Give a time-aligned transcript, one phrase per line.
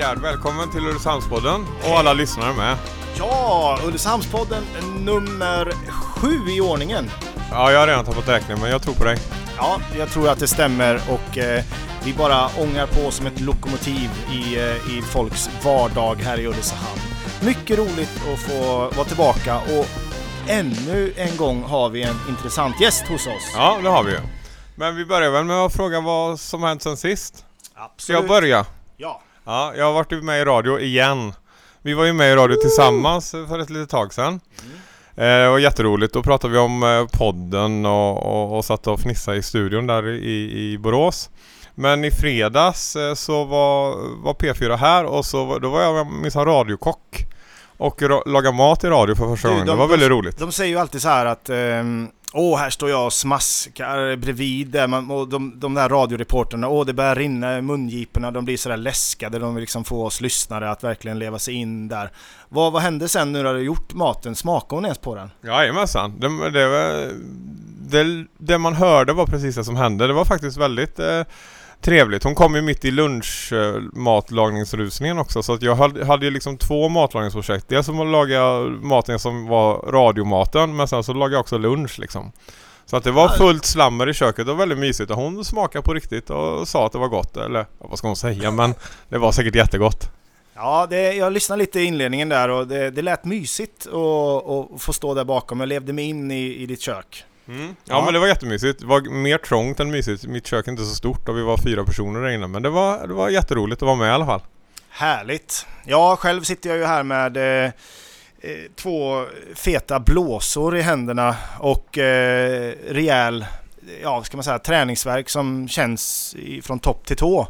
[0.00, 2.76] Rickard, välkommen till Ulricehamnspodden och alla lyssnare med.
[3.18, 4.64] Ja, Ulricehamnspodden
[5.00, 7.10] nummer sju i ordningen.
[7.50, 9.18] Ja, jag har redan tappat räkningen men jag tror på dig.
[9.56, 11.64] Ja, jag tror att det stämmer och eh,
[12.04, 17.00] vi bara ångar på som ett lokomotiv i, eh, i folks vardag här i Ulricehamn.
[17.44, 19.86] Mycket roligt att få vara tillbaka och
[20.46, 23.52] ännu en gång har vi en intressant gäst hos oss.
[23.54, 24.20] Ja, det har vi ju.
[24.74, 27.44] Men vi börjar väl med att fråga vad som hänt sen sist.
[27.74, 28.02] Absolut.
[28.02, 28.66] Ska jag börja?
[28.96, 29.22] Ja.
[29.44, 31.32] Ja, jag har varit med i radio igen.
[31.82, 34.40] Vi var ju med i radio tillsammans för ett litet tag sedan.
[35.16, 36.14] Eh, Det var jätteroligt.
[36.14, 40.08] Då pratade vi om eh, podden och, och, och satt och fnissade i studion där
[40.08, 41.30] i, i Borås.
[41.74, 46.44] Men i fredags eh, så var, var P4 här och så då var jag minsann
[46.44, 47.26] radiokock.
[47.76, 49.66] Och ra- laga mat i radio för första gången.
[49.66, 50.38] de- det var de- väldigt roligt.
[50.38, 54.68] De säger ju alltid så här att ehm, Åh, här står jag och smaskar bredvid
[54.68, 58.56] där man, och de, de där radioreporterna, åh det börjar rinna i mungiporna, de blir
[58.56, 62.10] sådär läskade, de vill liksom få oss lyssnare att verkligen leva sig in där.
[62.48, 64.36] Vad, vad hände sen nu när du gjort maten?
[64.36, 65.30] Smakade hon ens på den?
[65.44, 66.20] Jajamensan.
[66.20, 67.12] Det, det,
[67.90, 70.06] det, det man hörde var precis det som hände.
[70.06, 71.22] Det var faktiskt väldigt eh,
[71.80, 72.24] trevligt.
[72.24, 75.74] Hon kom ju mitt i lunchmatlagningsrusningen också så att jag
[76.06, 77.68] hade, ju liksom två matlagningsprojekt.
[77.68, 81.98] Dels som att laga maten som var radiomaten men sen så lagade jag också lunch
[81.98, 82.32] liksom.
[82.86, 85.94] Så att det var fullt slammer i köket och väldigt mysigt och hon smakade på
[85.94, 87.36] riktigt och sa att det var gott.
[87.36, 88.74] Eller vad ska hon säga men
[89.08, 90.10] det var säkert jättegott.
[90.54, 94.82] Ja, det, jag lyssnade lite i inledningen där och det, det lät mysigt att att
[94.82, 95.60] få stå där bakom.
[95.60, 97.24] Jag levde mig in i, i ditt kök.
[97.48, 97.66] Mm.
[97.66, 98.04] Ja, Ja.
[98.04, 98.80] men det var jättemysigt.
[98.80, 100.26] Det var mer trångt än mysigt.
[100.26, 102.46] Mitt kök är inte så stort och vi var fyra personer där inne.
[102.46, 104.40] Men det var, det var jätteroligt att vara med i alla fall.
[104.88, 105.66] Härligt!
[105.84, 107.64] Ja, själv sitter jag ju här med eh,
[108.40, 113.44] eh, två feta blåsor i händerna och eh, rejäl,
[114.02, 117.48] ja ska man säga, träningsverk som känns från topp till tå.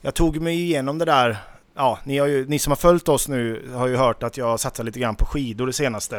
[0.00, 1.36] Jag tog mig igenom det där,
[1.76, 4.60] ja ni, har ju, ni som har följt oss nu har ju hört att jag
[4.60, 6.16] satsar lite grann på skidor det senaste.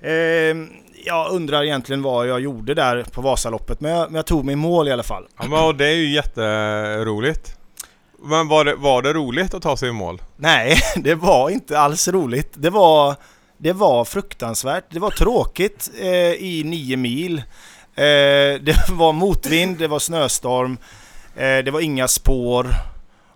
[0.00, 0.56] Eh,
[1.04, 4.56] jag undrar egentligen vad jag gjorde där på Vasaloppet, men jag, men jag tog mig
[4.56, 5.26] mål i alla fall.
[5.38, 7.56] Ja, men, det är ju jätteroligt.
[8.22, 10.22] Men var det, var det roligt att ta sig i mål?
[10.36, 12.52] Nej, det var inte alls roligt.
[12.54, 13.14] Det var,
[13.58, 14.84] det var fruktansvärt.
[14.90, 17.38] Det var tråkigt eh, i nio mil.
[17.94, 20.78] Eh, det var motvind, det var snöstorm,
[21.36, 22.74] eh, det var inga spår.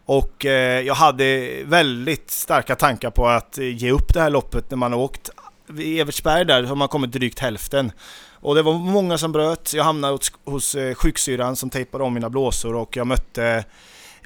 [0.06, 4.76] Och eh, jag hade väldigt starka tankar på att ge upp det här loppet när
[4.76, 5.30] man har åkt.
[5.66, 7.92] Vid Evertsberg där har man kommit drygt hälften.
[8.32, 9.72] Och det var många som bröt.
[9.74, 13.64] Jag hamnade hos, hos eh, sjuksyran som tejpade om mina blåsor och jag mötte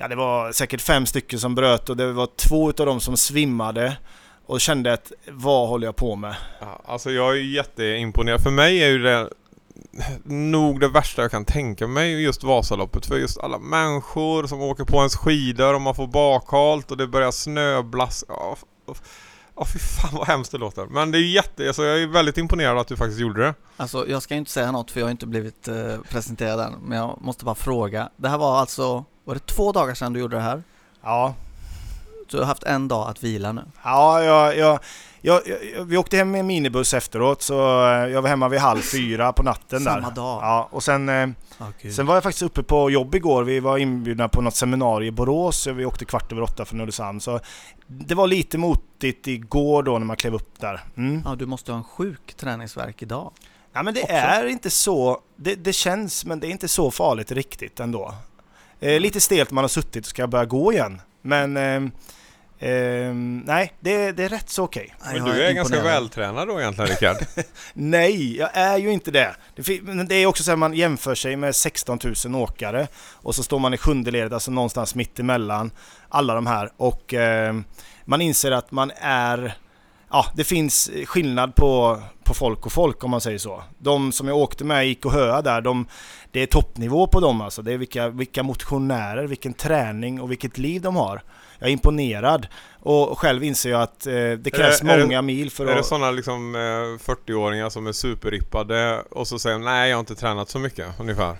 [0.00, 3.16] Ja, det var säkert fem stycken som bröt och det var två utav dem som
[3.16, 3.97] svimmade
[4.47, 6.37] och kände att vad håller jag på med?
[6.60, 8.43] Ja, alltså jag är jätteimponerad.
[8.43, 9.28] För mig är ju det
[10.25, 13.06] nog det värsta jag kan tänka mig just Vasaloppet.
[13.06, 17.06] För just alla människor som åker på ens skidor och man får bakhalt och det
[17.06, 18.34] börjar snöblaska.
[19.58, 20.86] Ja, ja, fy fan vad hemskt det låter.
[20.86, 21.66] Men det är ju jätte...
[21.66, 23.54] Alltså jag är väldigt imponerad att du faktiskt gjorde det.
[23.76, 26.98] Alltså jag ska inte säga något för jag har inte blivit eh, presenterad än, men
[26.98, 28.08] jag måste bara fråga.
[28.16, 30.62] Det här var alltså, var det två dagar sedan du gjorde det här?
[31.02, 31.34] Ja,
[32.30, 33.62] Du har haft en dag att vila nu.
[33.84, 34.78] ja jag, jag,
[35.21, 38.81] jag, jag, vi åkte hem med minibuss efteråt så eh, jag var hemma vid halv
[38.81, 39.95] fyra på natten där.
[39.95, 40.43] Samma dag?
[40.43, 41.29] Ja, och sen, eh,
[41.95, 43.45] sen var jag faktiskt uppe på jobb igår.
[43.45, 45.67] Vi var inbjudna på något seminarium i Borås.
[45.67, 47.21] Vi åkte kvart över åtta från Ulricehamn.
[47.21, 47.41] Så
[47.87, 50.81] det var lite motigt igår då när man klev upp där.
[50.97, 51.23] Mm.
[51.25, 53.33] Ja, du måste ha en sjuk träningsverk idag.
[53.73, 54.15] Ja men det också.
[54.15, 58.15] är inte så, det, det känns men det är inte så farligt riktigt ändå.
[58.81, 61.00] Eh, lite stelt man har suttit och ska börja gå igen.
[61.23, 61.91] Men ehm,
[62.58, 64.94] ehm, nej, det, det är rätt så okej.
[65.12, 67.16] Men du är ganska vältränad då egentligen Rickard.
[67.72, 69.36] Nej, jag är ju inte det.
[69.56, 73.34] Det, men det är också så att man jämför sig med 16 000 åkare och
[73.34, 75.70] så står man i sjunde ledet, alltså någonstans mitt emellan
[76.08, 77.64] alla de här och ehm,
[78.04, 79.56] man inser att man är
[80.10, 83.62] Ja, det finns skillnad på, på folk och folk om man säger så.
[83.78, 85.87] De som jag åkte med i IK Höa där, de,
[86.31, 87.62] det är toppnivå på dem alltså.
[87.62, 91.22] Det är vilka, vilka motionärer, vilken träning och vilket liv de har.
[91.58, 92.46] Jag är imponerad
[92.81, 95.81] och själv inser jag att eh, det krävs är det- många mil för är det
[95.81, 95.87] att...
[95.87, 100.14] sådana liksom eh, 40-åringar som är superrippade och så säger de, nej jag har inte
[100.14, 101.37] tränat så mycket ungefär?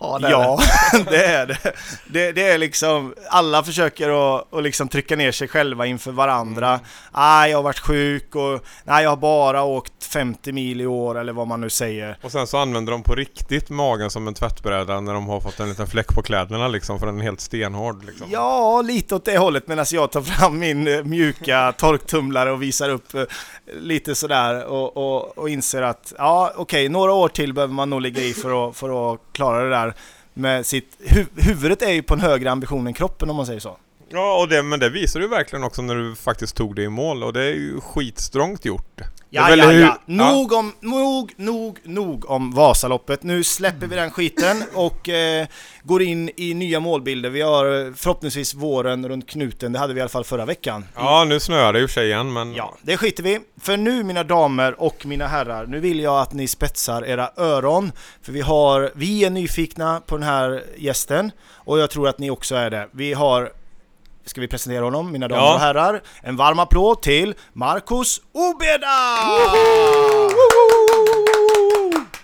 [0.00, 0.58] Ja, det är Ja,
[1.10, 1.58] det är det.
[2.06, 2.32] det.
[2.32, 6.68] Det är liksom, alla försöker att, att liksom trycka ner sig själva inför varandra.
[6.68, 6.80] Mm.
[7.12, 11.18] Ah, jag har varit sjuk och nej, jag har bara åkt 50 mil i år
[11.18, 12.18] eller vad man nu säger.
[12.22, 15.60] Och sen så använder de på riktigt magen som en tvättbräda när de har fått
[15.60, 18.26] en liten fläck på kläderna liksom för den är helt stenhård liksom.
[18.30, 22.88] Ja, lite åt det hållet medan jag tar fram min eh, mjuka torktumlare och visar
[22.90, 23.22] upp eh,
[23.80, 28.00] lite sådär och, och, och inser att ja, okej, några år till behöver man nog
[28.00, 29.89] ligga i för att, för att klara det där
[30.40, 30.96] med sitt...
[31.04, 33.76] Hu, huvudet är ju på en högre ambition än kroppen om man säger så.
[34.12, 36.88] Ja, och det, men det visar du verkligen också när du faktiskt tog det i
[36.88, 39.00] mål och det är ju skitstrångt gjort.
[39.32, 39.98] Ja, ja, ja.
[40.06, 43.22] Nog om, nog, nog, nog om Vasaloppet.
[43.22, 45.46] Nu släpper vi den skiten och eh,
[45.82, 47.30] går in i nya målbilder.
[47.30, 49.72] Vi har eh, förhoppningsvis våren runt knuten.
[49.72, 50.84] Det hade vi i alla fall förra veckan.
[50.94, 52.54] Ja, nu snöar det ju sig igen men...
[52.54, 53.40] Ja, det skiter vi.
[53.60, 57.92] För nu mina damer och mina herrar, nu vill jag att ni spetsar era öron.
[58.22, 62.30] För vi har, vi är nyfikna på den här gästen och jag tror att ni
[62.30, 62.88] också är det.
[62.92, 63.52] Vi har,
[64.24, 65.54] ska vi presentera honom mina damer Ja.
[65.54, 66.02] och herrar?
[66.22, 69.26] En varm applåd till Marcus Obeda!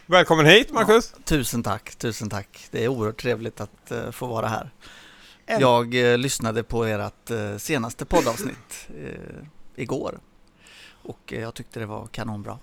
[0.06, 1.14] Välkommen hit Marcus!
[1.24, 2.68] Tusen tack, tusen tack.
[2.70, 4.70] Det är oerhört trevligt att eh, få vara här.
[5.46, 8.88] En- Jag eh, lyssnade på ert eh, senaste poddavsnitt
[9.76, 10.18] igår
[11.02, 12.58] och jag tyckte det var kanonbra.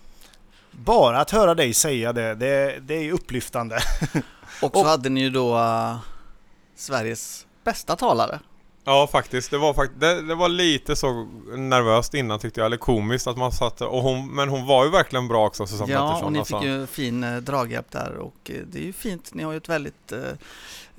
[0.71, 3.75] Bara att höra dig säga det, det, det är upplyftande.
[4.61, 5.59] Och så Och- hade ni ju då
[6.75, 8.39] Sveriges bästa talare.
[8.85, 11.27] Ja faktiskt, det var, fakt- det, det var lite så
[11.57, 14.91] nervöst innan tyckte jag, eller komiskt att man satt och hon, Men hon var ju
[14.91, 16.59] verkligen bra också Susanne Ja, Pettersson och ni alltså.
[16.59, 19.33] fick ju fin eh, draghjälp där och eh, det är ju fint.
[19.33, 20.19] Ni har ju ett väldigt, eh,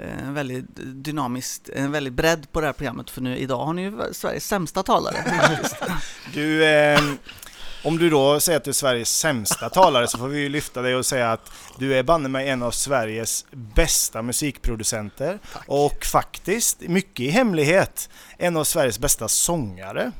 [0.06, 3.82] eh, väldigt dynamiskt, en väldigt bredd på det här programmet för nu idag har ni
[3.82, 5.16] ju Sveriges sämsta talare.
[5.40, 5.76] faktiskt.
[6.34, 7.00] Du, eh,
[7.84, 10.82] om du då säger att du är Sveriges sämsta talare så får vi ju lyfta
[10.82, 15.64] dig och säga att du är banne mig en av Sveriges bästa musikproducenter Tack.
[15.66, 18.08] och faktiskt, mycket i hemlighet,
[18.38, 20.12] en av Sveriges bästa sångare.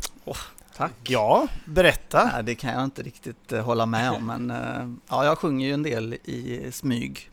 [0.76, 0.92] Tack.
[1.02, 2.30] Ja, berätta.
[2.32, 5.66] Nej, det kan jag inte riktigt eh, hålla med om, men eh, ja, jag sjunger
[5.66, 7.30] ju en del i smyg.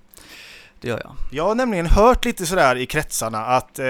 [0.82, 1.16] Det gör jag.
[1.32, 3.86] Jag har nämligen hört lite sådär i kretsarna att eh,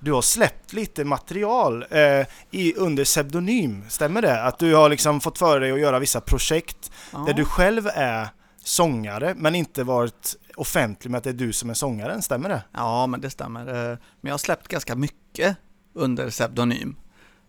[0.00, 3.84] du har släppt lite material eh, i, under pseudonym.
[3.88, 4.42] Stämmer det?
[4.42, 7.18] Att du har liksom fått för dig att göra vissa projekt Ja.
[7.18, 8.28] där du själv är
[8.64, 12.22] sångare men inte varit offentlig med att det är du som är sångaren.
[12.22, 12.62] Stämmer det?
[12.72, 13.60] Ja, men det stämmer.
[13.68, 15.56] Eh, Men jag har släppt ganska mycket
[15.94, 16.96] under pseudonym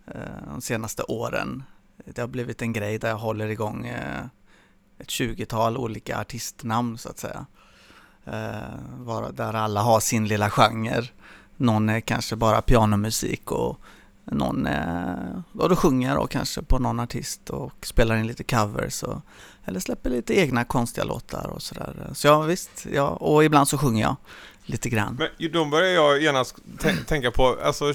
[0.07, 1.63] eh, de senaste åren.
[2.05, 4.25] Det har blivit en grej där jag håller igång eh,
[4.99, 7.45] ett 20-tal olika artistnamn så att säga.
[8.25, 11.03] Eh, Där alla har sin lilla genre.
[11.57, 13.79] Någon är kanske bara pianomusik och
[14.25, 18.43] någon är, och då sjunger och då kanske på någon artist och spelar in lite
[18.43, 19.21] covers och,
[19.65, 22.09] eller släpper lite egna konstiga låtar och sådär.
[22.13, 24.15] Så ja visst, ja, och ibland så sjunger jag
[24.65, 25.15] lite grann.
[25.19, 26.55] Men då börjar jag genast
[27.07, 27.93] tänka på, alltså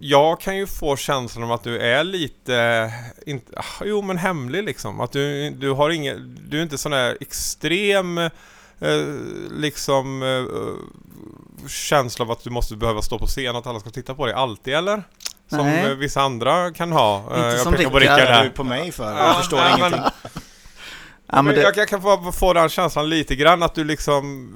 [0.00, 2.92] jag kan ju få känslan av att du är lite,
[3.26, 5.00] inte, ah, jo men hemlig liksom.
[5.00, 6.16] Att du, du har inget,
[6.50, 8.30] du är inte sån där extrem eh,
[9.50, 14.14] liksom eh, känsla av att du måste behöva stå på scen, att alla ska titta
[14.14, 15.02] på dig alltid eller?
[15.48, 15.86] Som Nej.
[15.90, 17.16] eh, vissa andra kan ha.
[17.16, 18.16] Eh, Inte jag som pekar på Rickard.
[18.18, 18.50] Rickard Är du här.
[18.50, 19.12] på mig för?
[19.12, 20.00] Ja, Jag förstår men- ingenting.
[21.32, 24.54] Ja, men det, jag, jag kan få, få den känslan lite grann att du liksom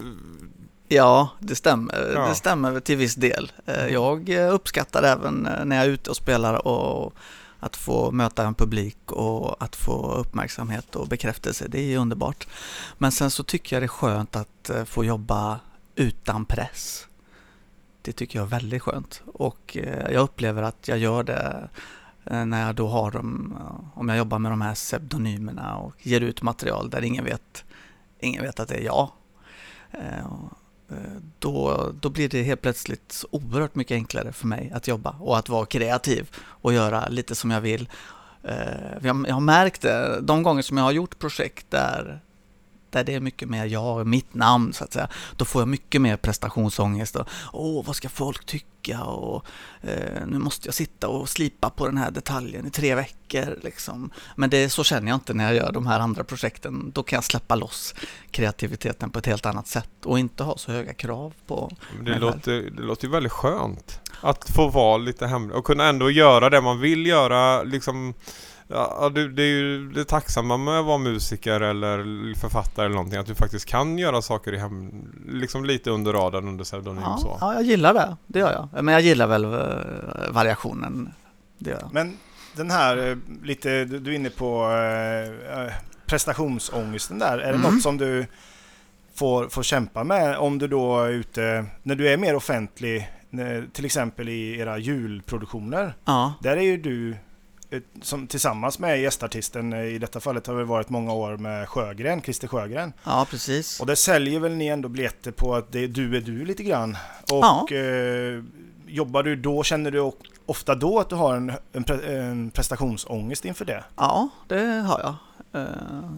[0.89, 2.13] ja, det stämmer.
[2.15, 2.27] Ja.
[2.29, 3.53] Det stämmer till viss del.
[3.67, 7.15] Eh, Jag eh, uppskattar även eh, när jag är ute och spelar och
[7.63, 11.69] att få möta en publik och att få uppmärksamhet och bekräftelse.
[11.69, 12.47] Det är ju underbart.
[12.99, 15.61] Men sen så tycker jag det är skönt att eh, få jobba
[15.95, 17.07] utan press.
[18.03, 21.69] Det tycker jag är väldigt skönt och eh, jag upplever att jag gör det
[22.25, 23.59] eh, när jag då har dem,
[23.95, 27.65] om jag jobbar med de här pseudonymerna och ger ut material där ingen vet,
[28.21, 29.11] ingen vet att det är jag.
[30.91, 30.97] Eh,
[31.39, 35.49] då, då blir det helt plötsligt oerhört mycket enklare för mig att jobba och att
[35.49, 37.89] vara kreativ och göra lite som jag vill.
[38.43, 38.57] Eh,
[39.03, 42.21] jag har märkt det de gånger som jag har gjort projekt där,
[42.93, 45.09] där det är mycket mer jag och mitt namn så att säga.
[45.37, 49.45] Då får jag mycket mer prestationsångest och åh, vad ska folk tycka och
[49.81, 54.11] eh, nu måste jag sitta och slipa på den här detaljen i tre veckor liksom.
[54.37, 56.91] Men det, så känner jag inte när jag gör de här andra projekten.
[56.95, 57.95] Då kan jag släppa loss
[58.31, 62.13] kreativiteten på ett helt annat sätt och inte ha så höga krav på Det mig
[62.13, 62.21] själv.
[62.21, 64.01] låter, det låter ju väldigt skönt.
[64.21, 68.15] Att få vara lite hemlig och kunna ändå göra det man vill göra liksom
[68.73, 71.99] Ja, det, det är ju det tacksamma med att vara musiker eller
[72.35, 74.91] författare eller någonting att du faktiskt kan göra saker i hem,
[75.29, 77.39] liksom lite under radarn under pseudonym Ja, så.
[77.41, 78.17] ja, jag gillar det.
[78.27, 78.85] Det gör jag.
[78.85, 81.13] Men jag gillar väl eh, variationen.
[81.59, 81.93] Det gör jag.
[81.93, 82.17] Men
[82.57, 85.73] den här eh, lite, du är inne på eh, eh,
[86.07, 87.39] prestationsångesten där.
[87.39, 87.61] Är det Mm.
[87.75, 88.27] något som du
[89.15, 93.11] får, får kämpa med om du då är ute, när du är mer offentlig,
[93.73, 95.95] till exempel i era julproduktioner.
[96.05, 97.17] Ja, Där är ju du
[98.03, 102.23] som, tillsammans med gästartisten, eh, i detta fallet har det varit många år med Sjögren,
[102.23, 102.93] Christer Sjögren.
[103.05, 103.81] ja precis.
[103.81, 106.63] Och där säljer väl ni ändå biljetter på att det är du är du lite
[106.63, 106.97] grann.
[107.27, 107.61] Ja.
[107.63, 108.43] Och eh,
[108.87, 110.13] jobbar du då, känner du
[110.47, 113.85] ofta då att du har en, en, pre, en prestationsångest inför det?
[113.97, 115.15] Ja, det har jag.
[115.63, 115.69] Eh,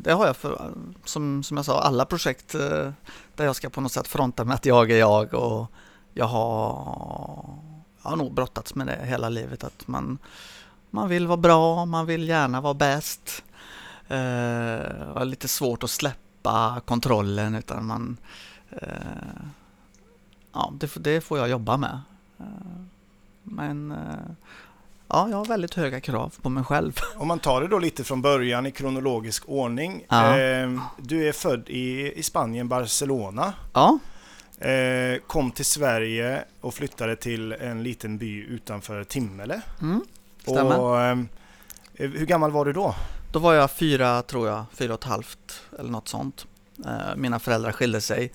[0.02, 0.70] Det har jag för,
[1.04, 2.90] som, som jag sa, alla projekt eh,
[3.36, 5.66] där jag ska på något sätt fronta med att jag är jag och
[6.12, 7.48] jag har
[8.02, 10.18] jag har nog brottats med det hela livet att man,
[10.94, 13.44] man vill vara bra, man vill gärna vara bäst.
[14.08, 14.16] Eh,
[15.14, 18.16] har lite svårt att släppa kontrollen utan man
[18.70, 18.88] eh,
[20.54, 22.00] Ja, det, det, får jag jobba med.
[22.38, 22.46] Eh,
[23.42, 23.98] men eh,
[25.08, 26.92] ja, jag har väldigt höga krav på mig själv.
[27.16, 30.04] Om man tar det då lite från början i kronologisk ordning.
[30.08, 30.38] Ja.
[30.38, 33.52] Eh, du är född i, i Spanien, Barcelona.
[33.72, 33.98] Ja,
[35.26, 39.62] kom till Sverige och flyttade till en liten by utanför Timmele.
[39.80, 40.02] mm,
[40.50, 40.78] stämmer.
[40.80, 41.16] Och, eh,
[41.94, 42.94] hur gammal var du då?
[43.32, 46.46] Då var jag fyra, tror jag, fyra och ett halvt eller något sånt.
[46.86, 48.32] Eh, Mina föräldrar skilde sig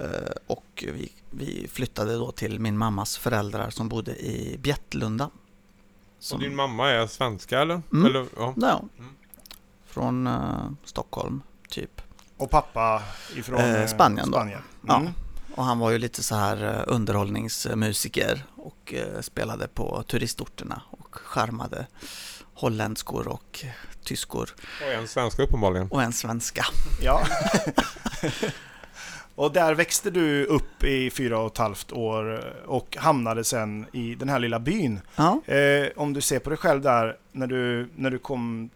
[0.00, 0.06] eh,
[0.46, 5.24] och vi, vi flyttade då till min mammas föräldrar som bodde i Bjättlunda.
[5.24, 5.30] Och
[6.18, 7.82] Som, din mamma är svenska eller?
[7.92, 8.06] Mm.
[8.06, 8.54] eller ja.
[8.56, 9.12] ja, Mm.
[9.86, 10.28] från
[10.84, 12.02] Stockholm, typ.
[12.36, 13.02] Och pappa
[13.36, 14.36] ifrån Eh, eh, Spanien då.
[14.36, 14.60] Spanien.
[14.86, 14.96] Ja.
[14.96, 15.12] Mm.
[15.54, 20.82] Och han var ju lite så här underhållningsmusiker och spelade på turistorterna
[21.16, 21.86] och charmade
[22.54, 23.64] holländskor och
[24.04, 25.88] tyskor Och en svenska uppenbarligen.
[25.90, 26.66] och en svenska.
[27.02, 27.26] Ja.
[29.34, 34.14] och där växte du upp i fyra och ett halvt år och hamnade sen i
[34.14, 35.00] den här lilla byn.
[35.16, 35.40] Ja.
[35.46, 38.70] Eh, om du ser på dig själv där när du, när du kom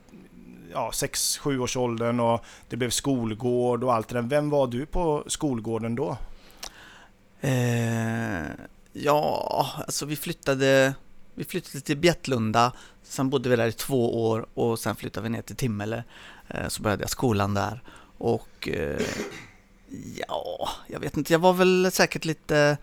[0.73, 4.23] ja, 6-7 års åldern och det blev skolgård och allt det där.
[4.23, 6.17] Vem var du på skolgården då?
[7.41, 8.47] Eh,
[8.93, 10.95] ja, alltså vi flyttade,
[11.41, 15.29] vi flyttade till Bjättlunda, sen bodde vi där i två år och sen flyttade vi
[15.29, 16.05] ner till Timmele.
[16.49, 17.83] Eh, så började jag skolan där
[18.19, 19.07] och eh,
[20.29, 22.77] ja, jag vet inte, jag var väl säkert lite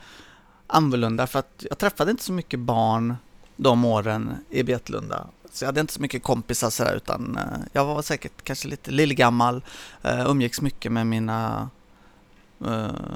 [0.67, 3.15] annorlunda för att jag träffade inte så mycket barn
[3.55, 5.27] de åren i Bjättlunda.
[5.51, 8.91] Så jag hade inte så mycket kompisar sådär utan eh, jag var säkert kanske lite
[8.91, 9.63] lillgammal,
[10.03, 11.69] umgicks mycket med mina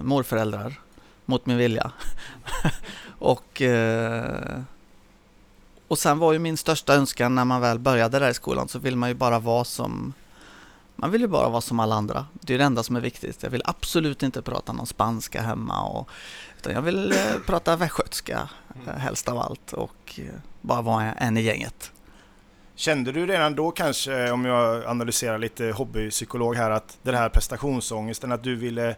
[0.02, 0.80] morföräldrar
[1.26, 1.92] mot min vilja.
[3.20, 4.62] och, eh,
[5.92, 8.80] och sen var ju min största önskan när man väl började där i skolan så
[8.80, 10.14] vill man ju bara vara som
[10.96, 12.26] man vill ju bara vara som alla andra.
[12.34, 13.44] Det är det enda som är viktigt.
[13.44, 16.10] Jag vill absolut inte prata någon spanska hemma och,
[16.58, 18.50] utan jag vill eh, prata västgötska
[18.88, 20.24] eh, helst av allt och eh,
[20.62, 21.92] bara vara en i gänget.
[22.76, 28.32] Kände du redan då kanske, om jag analyserar lite hobbypsykolog här, att den här prestationsångesten,
[28.32, 28.96] att du ville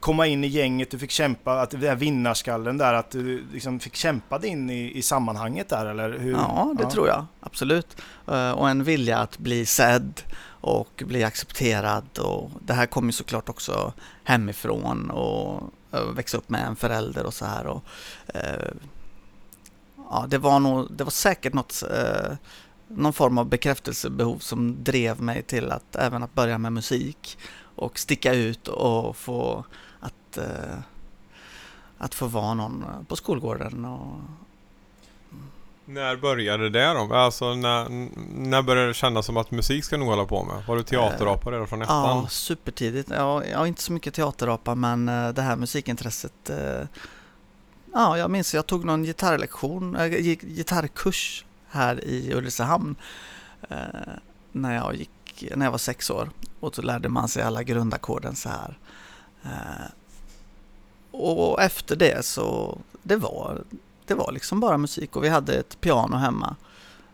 [0.00, 3.80] komma in i gänget, du fick kämpa, att den här vinnarskallen där, att du liksom
[3.80, 6.18] fick kämpa dig in i, i sammanhanget där eller?
[6.18, 6.32] Hur?
[6.32, 7.26] Ja, det tror jag.
[7.40, 7.96] Absolut.
[8.28, 12.18] Eh, Och en vilja att bli sedd och bli accepterad.
[12.18, 13.92] Och det här kommer ju såklart också
[14.24, 17.66] hemifrån och eh, växa upp med en förälder och så här.
[17.66, 17.84] Och,
[18.34, 18.72] eh,
[20.10, 22.32] ja, det var nog, det var säkert något, eh,
[22.88, 27.38] någon form av bekräftelsebehov som drev mig till att även att börja med musik
[27.82, 29.64] och sticka ut och få
[30.00, 30.78] att, eh,
[31.98, 34.20] att få vara någon på skolgården och
[35.84, 37.14] När började det då?
[37.14, 37.88] Alltså när,
[38.38, 40.66] när började det kännas som att musik ska nog hålla på med?
[40.66, 42.16] Var du teaterapa redan från ettan?
[42.22, 43.10] Ja, supertidigt.
[43.10, 46.86] Ja, jag har inte så mycket teaterapa men eh, det här musikintresset eh,
[47.94, 52.94] Ja, jag minns jag tog någon gitarrlektion, äh, gitarrkurs här i Ulricehamn
[53.70, 53.76] eh,
[54.52, 56.30] när jag gick, när jag var sex år
[56.62, 58.78] och så lärde man sig alla grundackorden så här.
[59.42, 59.90] Eh,
[61.10, 63.62] och efter det så, det var,
[64.06, 66.56] det var liksom bara musik och vi hade ett piano hemma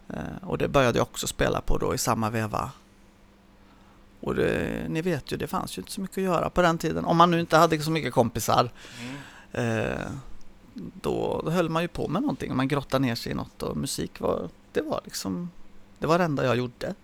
[0.09, 2.71] eh, och det började jag också spela på då i samma veva
[4.21, 6.79] och det, ni vet ju, det fanns ju inte så mycket att göra på den
[6.79, 7.05] tiden.
[7.05, 8.71] Om man nu inte hade så mycket kompisar.
[9.01, 9.17] Mm.
[9.53, 10.07] Eh,
[10.75, 12.57] då, då höll man ju på med någonting.
[12.57, 15.51] Man grottade ner sig i något och musik var, det var liksom,
[15.99, 16.95] det var det enda jag gjorde.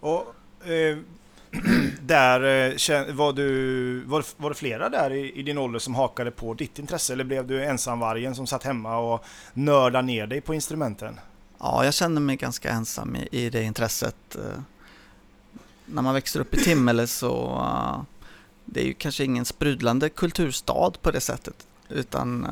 [0.00, 0.34] Och
[0.66, 0.98] eh,
[2.00, 6.30] där eh, var du, var, var det flera där i, i din ålder som hakade
[6.30, 10.54] på ditt intresse eller blev du ensamvargen som satt hemma och nördade ner dig på
[10.54, 11.20] instrumenten?
[11.58, 14.36] Ja, jag kände mig ganska ensam i, i det intresset.
[14.36, 14.60] Eh,
[15.86, 18.02] när man växer upp i Timmele så eh,
[18.64, 21.66] det är ju kanske ingen sprudlande kulturstad på det sättet.
[21.88, 22.46] Utan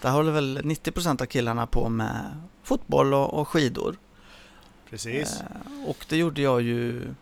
[0.00, 3.96] där håller väl 90% av killarna på med fotboll och, och skidor.
[4.90, 5.42] Precis.
[5.86, 7.14] Och det gjorde jag ju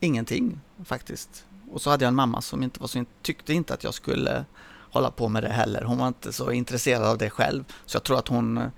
[0.00, 1.44] ingenting faktiskt.
[1.70, 4.44] Och så hade jag en mamma som inte var så, tyckte inte att jag skulle
[4.90, 5.82] hålla på med det heller.
[5.82, 7.64] Hon var inte så intresserad av det själv.
[7.86, 8.68] Så jag tror att hon eh,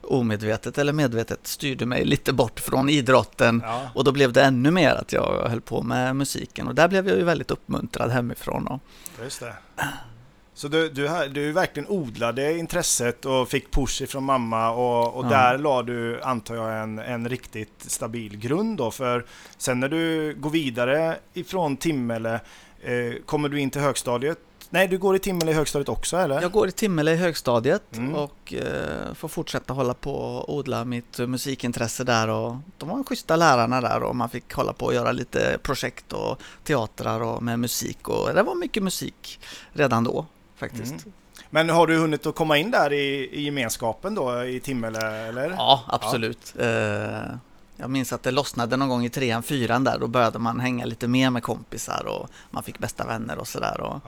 [0.00, 3.62] omedvetet eller medvetet styrde mig lite bort från idrotten.
[3.64, 3.90] Ja.
[3.94, 6.68] Och då blev det ännu mer att jag höll på med musiken.
[6.68, 8.66] Och där blev jag ju väldigt uppmuntrad hemifrån.
[8.66, 8.80] Och,
[9.22, 9.54] Just det.
[10.56, 15.28] Så du, du, du verkligen odlade intresset och fick push ifrån mamma och, och Ja.
[15.28, 18.90] där la du, antar jag, en, en riktigt stabil grund då.
[18.90, 19.26] För
[19.58, 22.34] sen när du går vidare ifrån Timmele,
[22.82, 24.38] eh, kommer du in till högstadiet
[24.70, 26.42] Nej, du går i Timmele i högstadiet också eller?
[26.42, 28.14] Jag går i Timmele i högstadiet Mm.
[28.14, 33.04] och eh, får fortsätta hålla på och odla mitt eh, musikintresse där och de var
[33.04, 37.42] schyssta lärarna där och man fick hålla på och göra lite projekt och teatrar och
[37.42, 39.40] med musik och det var mycket musik
[39.72, 40.92] redan då faktiskt.
[40.92, 41.12] Mm.
[41.50, 45.50] Men har du hunnit att komma in där i, i gemenskapen då i Timmele eller?
[45.50, 46.54] Ja, absolut.
[46.58, 46.66] Eh,
[47.76, 49.98] jag minns att det lossnade någon gång i trean, fyran där.
[49.98, 53.80] Då började man hänga lite mer med kompisar och man fick bästa vänner och sådär.
[53.80, 54.00] Och,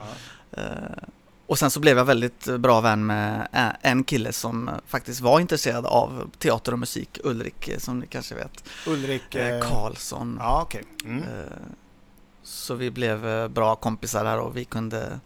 [0.51, 0.61] Ja.
[0.61, 1.03] eh,
[1.45, 3.47] och sen så blev jag väldigt bra vän med
[3.81, 8.35] en kille som faktiskt var intresserad av teater och musik, Ulrik eh, som ni kanske
[8.35, 10.37] vet, Ulrik Karlsson.
[10.39, 10.83] Ja, okej.
[11.05, 11.23] Mm.
[12.43, 15.19] Så vi blev bra kompisar där och vi kunde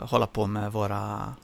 [0.00, 1.34] hålla på med våra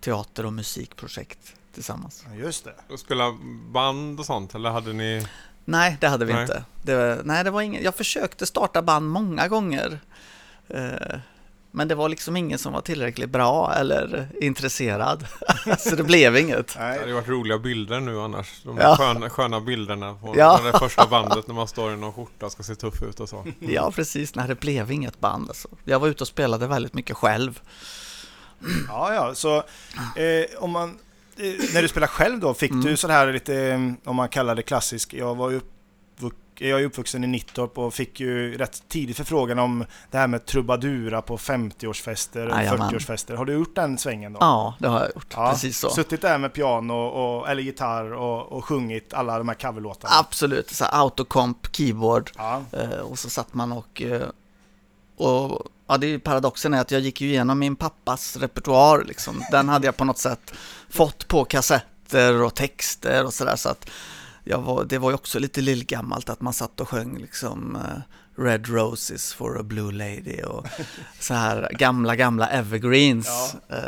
[0.00, 2.24] teater och musikprojekt tillsammans.
[2.34, 2.74] Just det.
[2.92, 3.38] Och spela
[3.72, 5.26] band och sånt eller hade ni?
[5.64, 6.42] Nej, det hade vi Nej.
[6.42, 6.64] inte.
[6.82, 10.00] Det, nej, det var ingen, jag försökte starta band många gånger.
[10.68, 11.18] Eh,
[11.72, 15.26] men det var liksom ingen som var tillräckligt bra eller intresserad.
[15.78, 16.72] så det blev inget.
[16.74, 17.12] Det hade Nej.
[17.12, 18.62] varit roliga bilder nu annars.
[18.64, 18.96] De Ja.
[18.96, 20.60] sköna, sköna bilderna på Ja.
[20.72, 23.28] det första bandet när man står i någon skjorta och ska se tuff ut och
[23.28, 23.46] så.
[23.60, 24.34] Ja, precis.
[24.34, 25.48] Nej, det blev inget band.
[25.48, 25.68] Alltså.
[25.84, 27.60] Jag var ute och spelade väldigt mycket själv.
[28.88, 30.98] Ja, ja, så eh, om man...
[31.36, 32.84] Eh, när du spelar själv då, fick Mm.
[32.84, 35.60] du sån här lite, eh, om man kallar det klassisk, jag var ju
[36.68, 40.46] jag är uppvuxen i Nittorp och fick ju rätt tidigt förfrågan om det här med
[40.46, 42.90] trubadura på 50-årsfester, Jajamän.
[42.90, 43.36] 40-årsfester.
[43.36, 44.38] Har du gjort den svängen då?
[44.40, 45.26] Ja, det har jag gjort.
[45.36, 45.90] Ja, Precis så.
[45.90, 50.14] Suttit där med piano och, eller gitarr och, och sjungit alla de här coverlåtarna?
[50.18, 50.70] Absolut.
[50.70, 52.30] Så här autocomp, keyboard.
[52.36, 52.62] Ja.
[52.72, 54.02] Eh, och så satt man och...
[54.02, 54.22] eh,
[55.16, 59.04] och ja, det är ju paradoxen är att jag gick ju igenom min pappas repertoar.
[59.08, 59.44] Liksom.
[59.50, 60.52] Den hade jag på något sätt
[60.90, 63.56] fått på kassetter och texter och sådär.
[63.56, 63.90] Så att
[64.44, 68.68] var, det var ju också lite lillgammalt att man satt och sjöng liksom eh, Red
[68.68, 70.66] Roses for a Blue Lady och
[71.20, 73.54] så här gamla, gamla evergreens.
[73.68, 73.78] Eh,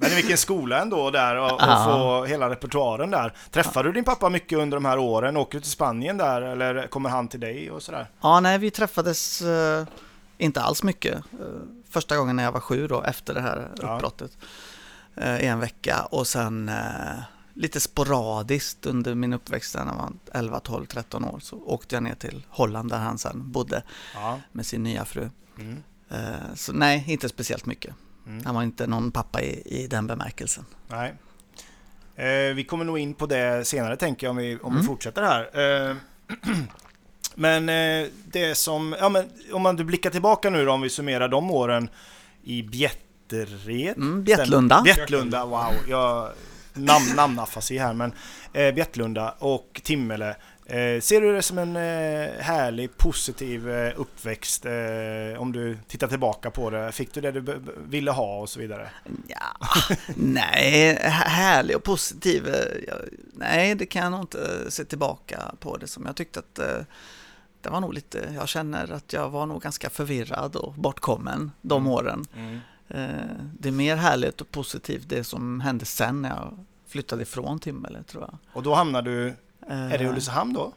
[0.00, 1.84] Men i vilken skola ändå där och, och Ja.
[1.84, 3.32] få hela repertoaren där.
[3.50, 5.36] Träffar du din pappa mycket under de här åren?
[5.36, 8.10] Åker du till Spanien där eller kommer han till dig och sådär?
[8.20, 9.86] Ja, nej, vi träffades eh,
[10.38, 11.14] inte alls mycket.
[11.14, 11.46] Eh,
[11.90, 13.94] första gången när jag var sju då, efter det här Ja.
[13.94, 14.30] uppbrottet.
[15.16, 16.70] Eh, i en vecka och sen
[17.58, 22.02] lite sporadiskt under min uppväxt när jag var 11, 12, 13 år så åkte jag
[22.02, 23.82] ner till Holland där han sen bodde
[24.14, 24.40] Ja.
[24.52, 25.30] med sin nya fru.
[25.58, 25.82] Mm.
[26.10, 27.94] Eh, så nej, inte speciellt mycket.
[28.26, 28.44] Mm.
[28.44, 30.64] Han var inte någon pappa i, i den bemärkelsen.
[30.88, 31.14] Nej.
[32.16, 34.86] Eh, vi kommer nog in på det senare tänker jag om vi, om vi Mm.
[34.86, 35.42] fortsätter här.
[35.90, 35.96] Eh,
[37.34, 40.88] men eh, det som, ja men om man du blickar tillbaka nu då om vi
[40.90, 41.90] summerar de åren
[42.42, 43.96] i Bjättered.
[43.96, 44.82] Mm, Bjättlunda.
[44.84, 45.72] Bjättlunda, wow.
[45.88, 46.30] Jag,
[46.74, 48.12] namn, namnafasi här men
[48.52, 50.36] eh, Bjättlunda och Timmele.
[50.66, 56.08] Eh, ser du det som en eh, härlig, positiv eh, uppväxt eh, om du tittar
[56.08, 56.92] tillbaka på det?
[56.92, 58.90] Fick du det du ville ha och så vidare?
[59.26, 59.76] Ja,
[60.16, 62.48] nej, hä- härlig och positiv.
[62.48, 62.54] eh,
[62.88, 62.98] jag-
[63.34, 66.06] Nej, det kan jag nog inte se tillbaka på det som.
[66.06, 66.66] Jag tyckte att eh,
[67.60, 71.82] det var nog lite, jag känner att jag var nog ganska förvirrad och bortkommen de
[71.82, 71.92] Mm.
[71.92, 72.24] åren.
[72.36, 72.58] Eh,
[73.58, 78.02] Det är mer härligt och positivt det som hände sen när jag flyttade ifrån Timmele
[78.02, 78.38] tror jag.
[78.52, 79.34] Och då hamnar du,
[79.70, 80.72] Eh, är det Ulricehamn då?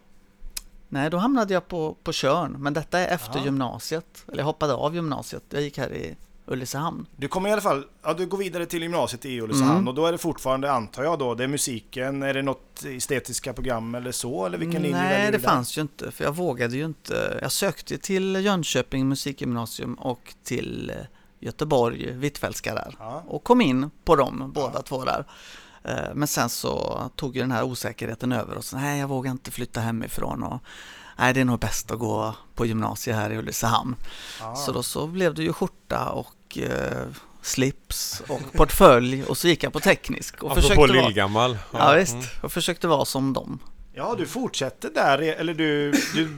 [0.89, 2.11] Nej, då hamnade jag på, på
[2.57, 3.45] men detta är efter Ja.
[3.45, 4.23] gymnasiet.
[4.27, 7.05] Eller jag hoppade av gymnasiet, jag gick här i Ulricehamn.
[7.15, 9.87] Du kommer i alla fall, ja du går vidare till gymnasiet i Ulricehamn Mm.
[9.87, 13.53] och då är det fortfarande, antar jag då, det är musiken, är det något estetiska
[13.53, 14.45] program eller så?
[14.45, 15.39] Eller vilken linje Nej, det där?
[15.39, 17.39] fanns ju inte, för jag vågade ju inte.
[17.41, 21.05] Jag sökte till Jönköping musikgymnasium och till eh,
[21.41, 23.23] Göteborg Hvitfeldtska där Ja.
[23.27, 25.25] och kom in på dem båda två där.
[25.83, 29.31] Eh, Men sen så tog ju den här osäkerheten över och så nej, jag vågar
[29.31, 30.59] inte flytta hemifrån och
[31.17, 33.95] nej, det är nog bäst att gå på gymnasiet här i Ulricehamn.
[34.39, 34.55] Ja.
[34.55, 37.07] Så då så blev det ju skjorta och eh,
[37.41, 41.57] slips och portfölj och så gick jag på teknisk och Apropå försökte vara, lillgammal.
[41.73, 42.25] ja, visst, Mm.
[42.43, 43.59] och försökte vara som dem.
[43.93, 46.37] ja, du fortsätter där, eller du, du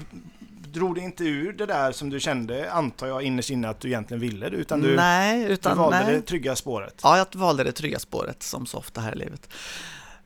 [0.73, 3.87] drog dig inte ur det där som du kände, antar jag innerst inne att du
[3.87, 6.15] egentligen ville, utan du, nej, du utan valde nej.
[6.15, 6.99] det trygga spåret.
[7.03, 9.49] Ja, jag valde det trygga spåret som så ofta här i livet.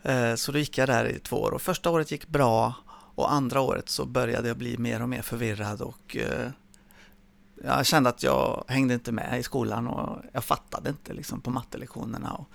[0.03, 2.73] Eh, Så då gick jag där i två år och första året gick bra
[3.15, 6.49] och andra året så började jag bli mer och mer förvirrad och eh,
[7.63, 11.49] jag kände att jag hängde inte med i skolan och jag fattade inte liksom på
[11.49, 12.33] mattelektionerna.
[12.33, 12.49] Och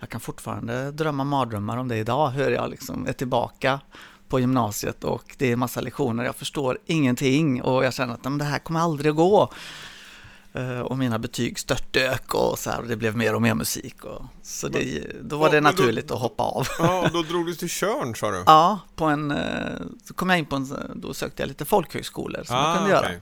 [0.00, 3.80] jag kan fortfarande drömma mardrömmar om det idag, hur jag liksom är tillbaka
[4.28, 8.38] på gymnasiet och det är massa lektioner, jag förstår ingenting och jag känner att "Men
[8.38, 9.52] det här kommer aldrig att gå.
[10.52, 14.04] Eh, Och mina betyg störtdök och så här, och det blev mer och mer musik.
[14.04, 16.66] Och, så det, då var Ja, det men då- naturligt att hoppa av.
[16.78, 18.42] Ja, då drog du till Tjörn sa du?
[18.46, 22.42] Ja, på en, eh, så kom jag in på en, då sökte jag lite folkhögskolor
[22.44, 23.06] som jag kunde göra.
[23.06, 23.20] okej.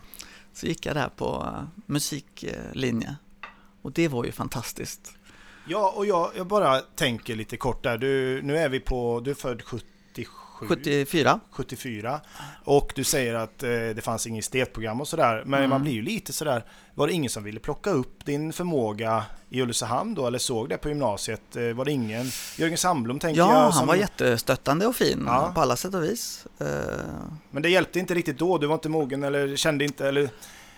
[0.54, 3.16] så gick jag där på eh, musiklinje.
[3.82, 5.12] Och det var ju fantastiskt.
[5.68, 7.98] Ja, och jag, jag bara tänker lite kort där.
[7.98, 9.86] Du, nu är vi på, du är född 77?
[10.68, 11.40] 74.
[11.50, 12.20] 74.
[12.64, 15.42] Och du säger att eh, det fanns inget estetprogram och sådär.
[15.46, 15.70] Men Mm.
[15.70, 19.62] man blir ju lite sådär, var det ingen som ville plocka upp din förmåga i
[19.62, 20.26] Ulricehamn då?
[20.26, 21.56] Eller såg det på gymnasiet?
[21.56, 22.26] Eh, var det ingen?
[22.56, 23.60] Jörgen Sandblom tänker Ja, jag.
[23.60, 25.52] han som- var jättestöttande och fin Ja.
[25.54, 26.46] på alla sätt och vis.
[26.58, 26.66] Eh,
[27.50, 28.58] Men det hjälpte inte riktigt då?
[28.58, 30.30] Du var inte mogen eller kände inte, eller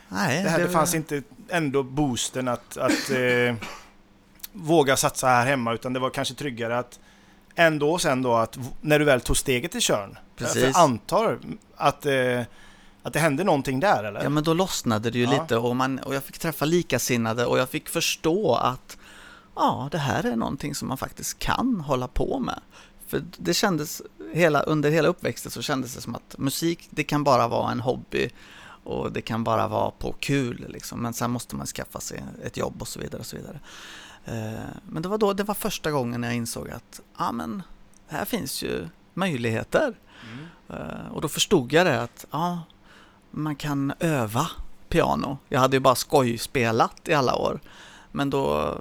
[0.09, 3.55] nej, det, här, det var- fanns inte ändå boosten att, att eh,
[4.53, 7.01] våga satsa här hemma utan det var kanske tryggare att
[7.55, 10.19] ändå sen då att när du väl tog steget till Tjörn.
[10.37, 10.63] För Precis.
[10.63, 11.39] jag antar
[11.77, 12.41] att, eh,
[13.03, 14.23] att det hände någonting där eller?
[14.23, 15.43] Ja, men då lossnade det ju Ja.
[15.43, 18.97] lite och, man, och jag fick träffa likasinnade och jag fick förstå att
[19.57, 22.61] ja, det här är någonting som man faktiskt kan hålla på med.
[23.07, 27.25] För det kändes, hela, under hela uppväxten så kändes det som att musik, det kan
[27.25, 28.31] bara vara en hobby
[28.85, 31.03] och det kan bara vara på kul liksom.
[31.03, 33.61] Men sen måste man skaffa sig ett jobb och så vidare och så vidare.
[34.25, 34.55] Eh,
[34.89, 37.63] Men det var då, det var första gången jag insåg att, ja men,
[38.09, 39.95] här finns ju möjligheter.
[40.33, 40.47] Mm.
[40.69, 42.61] Eh, Och då förstod jag det att ja,
[43.31, 44.51] man kan öva
[44.89, 45.39] piano.
[45.49, 47.61] Jag hade ju bara skojspelat i alla år.
[48.13, 48.75] Men då,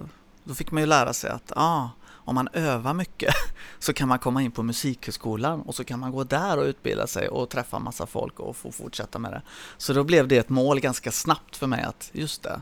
[0.44, 1.90] då fick man ju lära sig att ja,
[2.26, 3.34] om man övar mycket
[3.80, 7.08] så kan man komma in på musikhögskolan och så kan man gå där och utbilda
[7.08, 9.42] sig och träffa massa folk och få fortsätta med det.
[9.78, 12.62] Så då blev det ett mål ganska snabbt för mig att just det,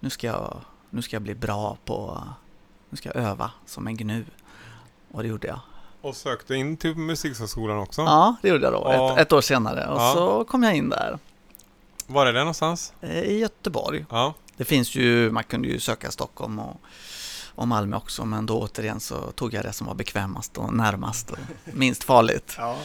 [0.00, 2.22] nu ska jag, nu ska jag bli bra på,
[2.90, 4.24] nu ska jag öva som en gnu.
[5.12, 5.60] Och det gjorde jag.
[6.00, 8.02] Och sökte in till Musikhögskolan också.
[8.02, 9.12] Ja, det gjorde jag då, Ja.
[9.12, 9.86] ett, ett år senare.
[9.86, 10.12] Och Ja.
[10.14, 11.18] så kom jag in där,
[12.06, 12.92] Var är det någonstans?
[13.00, 14.04] eh, i Göteborg.
[14.10, 14.34] Ja.
[14.56, 16.80] Det finns ju, man kunde ju söka Stockholm och,
[17.54, 21.30] och Malmö också, men då återigen så tog jag det som var bekvämast och närmast
[21.30, 22.56] och minst farligt.
[22.58, 22.76] Ja.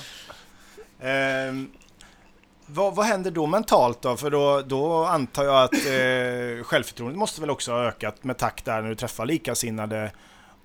[1.00, 1.72] Ehm,
[2.74, 4.18] vad, vad händer då mentalt då?
[4.18, 8.66] För då, då antar jag att eh, självförtroendet måste väl också ha ökat med takt
[8.66, 10.12] där när du träffar likasinnade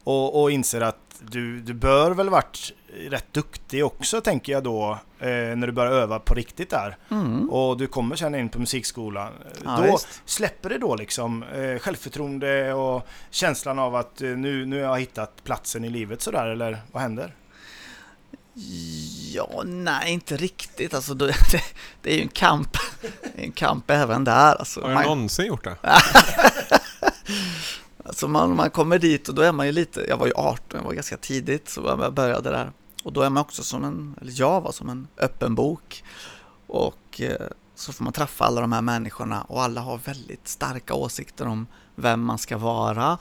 [0.04, 2.72] och, och inser att du, du bör väl varit
[3.08, 6.96] rätt duktig också tänker jag då eh, när du börjar öva på riktigt där.
[7.10, 7.50] Mm.
[7.50, 9.32] Och du kommer känna in på musikskolan.
[9.64, 10.22] Ja, då visst.
[10.24, 15.00] släpper det då liksom eh, självförtroende och känslan av att eh, nu, nu har jag
[15.00, 17.34] hittat platsen i livet sådär eller vad händer?
[19.34, 20.94] Ja, nej, inte riktigt.
[20.94, 21.34] Alltså, det,
[22.02, 22.76] det är ju en kamp.
[23.00, 24.54] Det är en kamp även där.
[24.54, 25.76] Alltså, Har du man, någonsin gjort det?
[28.04, 30.62] alltså man, man kommer dit och då är man ju lite, jag var ju 18,
[30.72, 32.72] jag var ganska tidigt så jag började där.
[33.04, 36.04] Och då är man också som en, eller jag var som en öppen bok.
[36.66, 40.94] Och eh, så får man träffa alla de här människorna och alla har väldigt starka
[40.94, 43.18] åsikter om vem man ska vara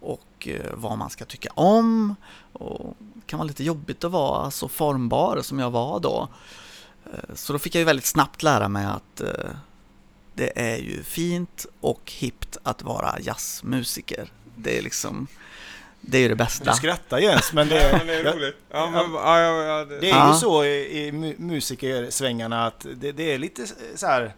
[0.00, 2.14] och eh, vad man ska tycka om.
[2.52, 6.28] Och kan vara lite jobbigt att vara så formbar som jag var då.
[7.12, 9.50] Eh, Så då fick jag ju väldigt snabbt lära mig att eh,
[10.34, 14.32] det är ju fint och hippt att vara jazzmusiker.
[14.56, 15.26] Det är liksom,
[16.00, 16.72] det är ju det Du bästa.
[16.72, 18.56] skrattar Jens, men det, är ja, roligt.
[18.70, 20.32] Ja, men, ja, ja, ja, det, det är Ja.
[20.34, 24.34] ju så i, i mu- musikersvängarna att det, det är lite så här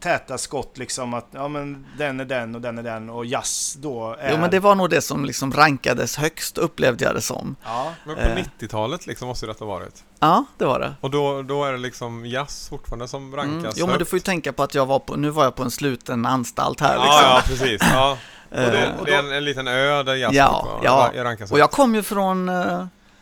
[0.00, 3.76] täta skott liksom att ja men den är den och den är den och jazz
[3.80, 4.30] då är...
[4.30, 7.56] Jo men det var nog det som liksom rankades högst upplevde jag det som.
[7.64, 8.36] Ja, men på Eh.
[8.60, 10.04] 90-talet liksom måste detta ha varit.
[10.20, 10.94] Ja, det var det.
[11.00, 13.72] Och då, då är det liksom jazz fortfarande som rankas Mm.
[13.76, 14.10] Jo men du högt.
[14.10, 16.80] får ju tänka på att jag var på, nu var jag på en sluten anstalt
[16.80, 17.06] här liksom.
[17.12, 17.82] Ja, ja, precis.
[17.92, 18.18] Ja.
[18.50, 21.10] Och Eh, det, det är en, en liten ö där jazz Ja, ja.
[21.14, 21.74] ra- rankas Och jag högt.
[21.74, 22.54] kom ju från, eh,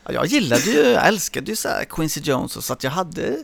[0.03, 2.91] ja, jag gillade ju, jag älskade ju så här Quincy Jones och så att jag
[2.91, 3.37] hade,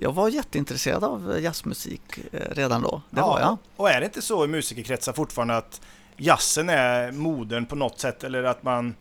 [0.00, 3.02] jag var jätteintresserad av jazzmusik eh, redan då.
[3.10, 3.56] Det var jag.
[3.76, 5.80] Och är det inte så i musikerkretsar fortfarande att
[6.16, 8.94] jazzen är modern på något sätt eller att man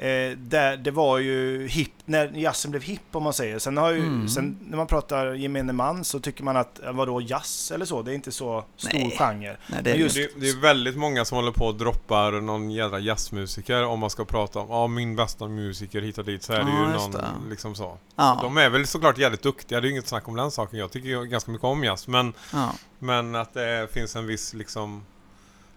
[0.00, 3.58] Eh, där, det var ju hipp, när jazzen blev hipp om man säger.
[3.58, 4.28] Sen, har ju, Mm.
[4.28, 8.02] sen när man pratar gemene man så tycker man att, eh, vadå jazz eller så?
[8.02, 9.16] Det är inte så stor Nej.
[9.18, 9.56] genre.
[9.66, 12.70] Nej, det, Men just- Det, det är väldigt många som håller på och droppar någon
[12.70, 16.52] jävla jazzmusiker om man ska prata om ja min bästa musiker hit och dit så
[16.52, 17.24] är det Ja, ju någon det.
[17.50, 17.98] liksom så.
[18.16, 20.78] ja, De är väl såklart jävligt duktiga, det är ju inget snack om den saken.
[20.78, 22.72] Jag tycker ju ganska mycket om jazz men, ja.
[22.98, 25.04] men att det finns en viss liksom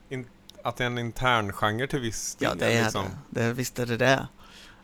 [0.10, 0.26] in,
[0.64, 3.06] att det är en intern genre till viss ja, del, det är liksom.
[3.30, 3.42] det.
[3.48, 3.54] det.
[3.54, 4.28] Visst är det det.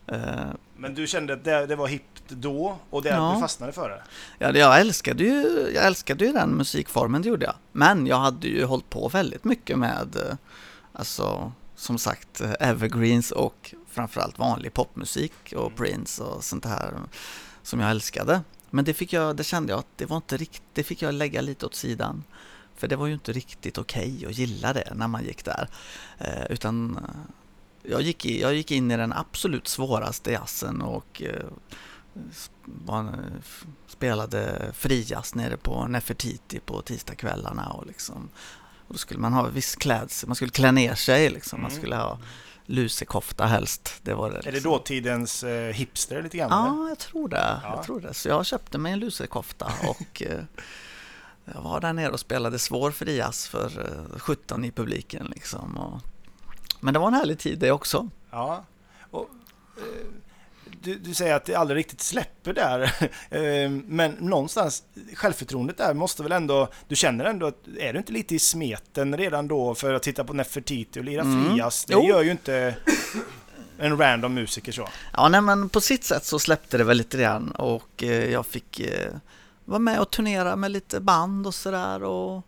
[0.06, 3.32] Eh, Men du kände att det, det var hippt då och det, Ja.
[3.34, 4.02] du fastnade för det?
[4.38, 7.54] Ja, det- jag älskade, ju, jag älskade ju den musikformen, det gjorde jag.
[7.72, 10.36] Men jag hade ju hållit på väldigt mycket med, eh,
[10.92, 15.76] alltså, som sagt, evergreens och framförallt vanlig popmusik och Mm.
[15.76, 16.94] Prince och sånt här
[17.62, 18.40] som jag älskade.
[18.70, 21.14] Men det fick jag, det kände jag att det var inte riktigt, det fick jag
[21.14, 22.24] lägga lite åt sidan.
[22.78, 25.68] För det var ju inte riktigt okej att gilla det när man gick där.
[26.18, 31.22] Eh, utan eh, jag gick, i, jag gick in i den absolut svåraste jazzen och
[31.22, 31.44] eh,
[33.86, 38.28] spelade Frias nere på Nefertiti på tisdagskvällarna och liksom
[38.88, 41.60] och då skulle man ha viss klädsel, man skulle klä ner sig liksom.
[41.60, 41.80] Man Mm.
[41.80, 42.18] skulle ha
[42.66, 43.94] lusekofta helst.
[44.02, 44.72] Det var det, Är det liksom.
[44.72, 46.50] dåtidens eh, hipster lite grann?
[46.50, 47.60] Ja, jag tror det.
[47.62, 47.74] Ja.
[47.76, 48.14] Jag tror det.
[48.14, 50.22] Så jag köpte mig en lusekofta och
[51.54, 53.66] jag var där nere och spelade svår frias för
[54.14, 55.76] eh, 17 i publiken liksom.
[55.78, 56.00] Och,
[56.80, 58.08] men det var en härlig tid det också.
[58.30, 58.64] Ja.
[59.10, 59.28] Och,
[59.76, 60.06] eh,
[60.82, 62.92] du, du säger att det aldrig riktigt släpper där.
[63.30, 64.82] Eh, Men någonstans,
[65.14, 66.68] självförtroendet där måste väl ändå...
[66.88, 67.58] Du känner ändå att...
[67.78, 71.22] Är du inte lite i smeten redan då för att titta på Nefertiti och lira
[71.22, 71.50] Mm.
[71.50, 71.84] Frias?
[71.84, 72.04] Det Jo.
[72.08, 72.74] gör ju inte
[73.78, 74.88] en random musiker så.
[75.12, 78.46] Ja, nej, men på sitt sätt så släppte det väl lite grann och eh, jag
[78.46, 78.80] fick
[79.68, 82.42] vara med och turnera med lite band och sådär och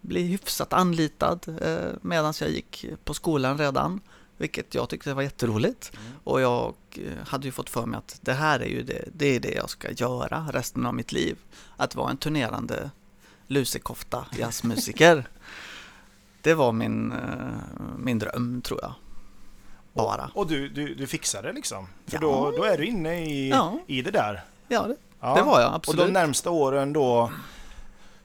[0.00, 4.00] bli hyfsat anlitad eh, medan jag gick på skolan redan.
[4.36, 5.92] Vilket jag tyckte var jätteroligt.
[6.24, 9.26] Och jag eh, hade ju fått för mig att det här är ju det, det,
[9.26, 11.36] är det jag ska göra resten av mitt liv.
[11.76, 12.90] Att vara en turnerande
[13.46, 15.28] lusekofta jazzmusiker.
[16.42, 17.18] det var min, eh,
[17.98, 18.92] min dröm tror jag.
[19.92, 20.30] Bara.
[20.34, 21.88] Och du, du, du fixar det liksom.
[22.06, 22.20] För Ja.
[22.20, 23.78] då, då är du inne i, Ja.
[23.86, 24.44] i det där.
[24.68, 25.34] Ja, det, Ja.
[25.34, 26.06] det var jag Och absolut.
[26.06, 27.32] de närmsta åren då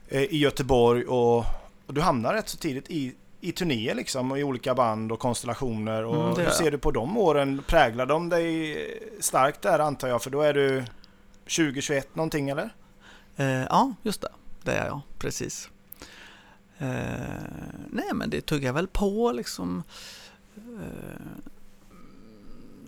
[0.08, 1.38] eh, i Göteborg och,
[1.86, 5.18] och du hamnar rätt så tidigt i, i turnéer liksom och i olika band och
[5.18, 6.04] konstellationer.
[6.04, 7.62] Och Mm, hur ser du på de åren?
[7.66, 8.76] Präglar de dig
[9.20, 10.22] starkt där antar jag?
[10.22, 10.84] För då är du
[11.44, 12.70] 2021 någonting eller?
[13.36, 14.28] Eh, ja, just det.
[14.62, 15.68] Det är jag, precis.
[16.78, 16.86] Eh,
[17.90, 19.82] nej, men det tuggar väl på liksom.
[20.56, 21.42] Eh,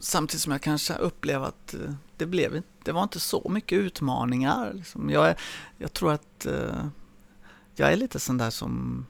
[0.01, 4.73] samtidigt som jag kanske upplever att eh, det, blev, det var inte så mycket utmaningar.
[4.73, 5.11] Liksom.
[5.11, 5.37] Jag, är,
[5.79, 6.87] jag tror att eh,
[7.75, 9.07] jag är lite sån där som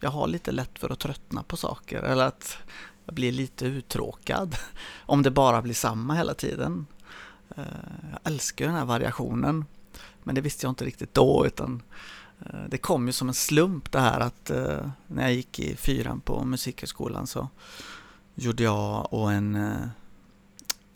[0.00, 2.58] jag har lite lätt för att tröttna på saker eller att
[3.04, 4.56] jag blir lite uttråkad
[5.06, 6.86] om det bara blir samma hela tiden.
[7.56, 7.64] Eh,
[8.10, 9.64] jag älskar ju den här variationen.
[10.22, 11.82] Men det visste jag inte riktigt då utan
[12.40, 15.76] eh, det kom ju som en slump det här att eh, när jag gick i
[15.76, 17.48] fyran på Musikhögskolan så
[18.34, 19.88] gjorde jag och en, eh,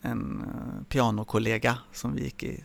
[0.03, 2.63] en eh, pianokollega som vi gick i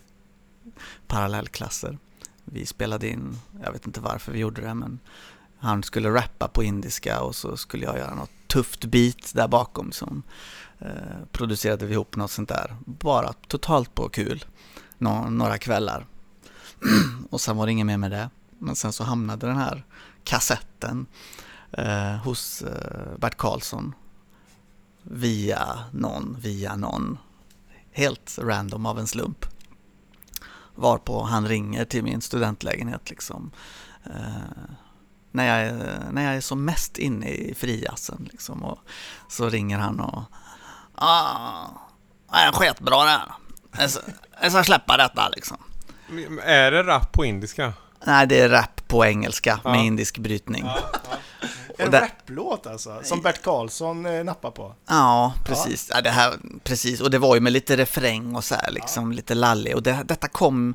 [1.06, 1.98] parallellklasser.
[2.44, 4.98] Vi spelade in, jag vet inte varför vi gjorde det men
[5.58, 9.92] han skulle rappa på indiska och så skulle jag göra något tufft beat där bakom
[9.92, 10.22] som
[10.78, 10.88] eh,
[11.32, 12.76] producerade vi ihop något sånt där.
[12.84, 14.44] Bara totalt på kul.
[14.98, 16.06] Nå- några kvällar.
[17.30, 18.30] och sen var det inget mer med det.
[18.58, 19.84] Men sen så hamnade den här
[20.24, 21.06] kassetten
[21.72, 23.94] eh, hos eh, Bert Karlsson
[25.02, 27.18] via någon, via någon.
[27.98, 29.44] Helt random av en slump.
[30.74, 33.50] Varpå han ringer till min studentlägenhet liksom.
[34.04, 34.12] Eh,
[35.32, 38.62] när, jag, är- när jag är som mest inne i frijassen liksom.
[38.64, 38.78] Och
[39.28, 40.22] så ringer han och
[40.94, 41.66] ah,
[42.32, 43.32] är skitbra det här.
[44.42, 45.56] Jag ska- släppa detta liksom.
[46.42, 47.72] Är det rap på indiska?
[48.06, 49.70] Nej, det är rap på engelska Ja.
[49.70, 50.64] med indisk brytning.
[50.66, 50.78] Ja,
[51.84, 54.74] En där- raplåt alltså, som Bert Karlsson eh, nappar på.
[55.44, 55.90] precis.
[55.94, 56.00] Ja.
[56.00, 57.00] det här, precis.
[57.00, 59.76] Och det var ju med lite refräng och så här, liksom lite lallig.
[59.76, 60.74] Och det, detta kom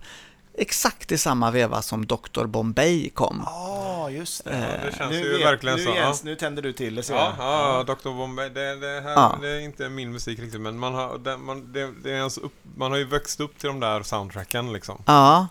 [0.58, 2.46] exakt i samma veva som Dr.
[2.46, 3.42] Bombay kom.
[3.46, 4.52] Ja, just det.
[4.52, 5.90] Eh, det känns nu, ju vet- verkligen nu, så.
[5.96, 6.30] Jens, Ja.
[6.30, 7.46] nu tänder du till det ser Ja, jag.
[7.88, 8.10] ja, Dr.
[8.10, 9.38] Bombay, det, det, här, Ja.
[9.42, 12.38] det är inte min musik riktigt men man har, det, man, det, det är ens
[12.38, 15.02] upp, man har ju växt upp till de där soundtracken liksom.
[15.06, 15.48] Ja,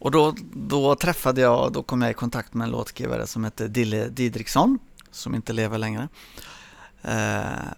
[0.00, 3.68] och då, då träffade jag, då kom jag i kontakt med en låtskrivare som hette
[3.68, 4.78] Dille Didriksson,
[5.10, 6.08] som inte lever längre.
[7.02, 7.72] Eh,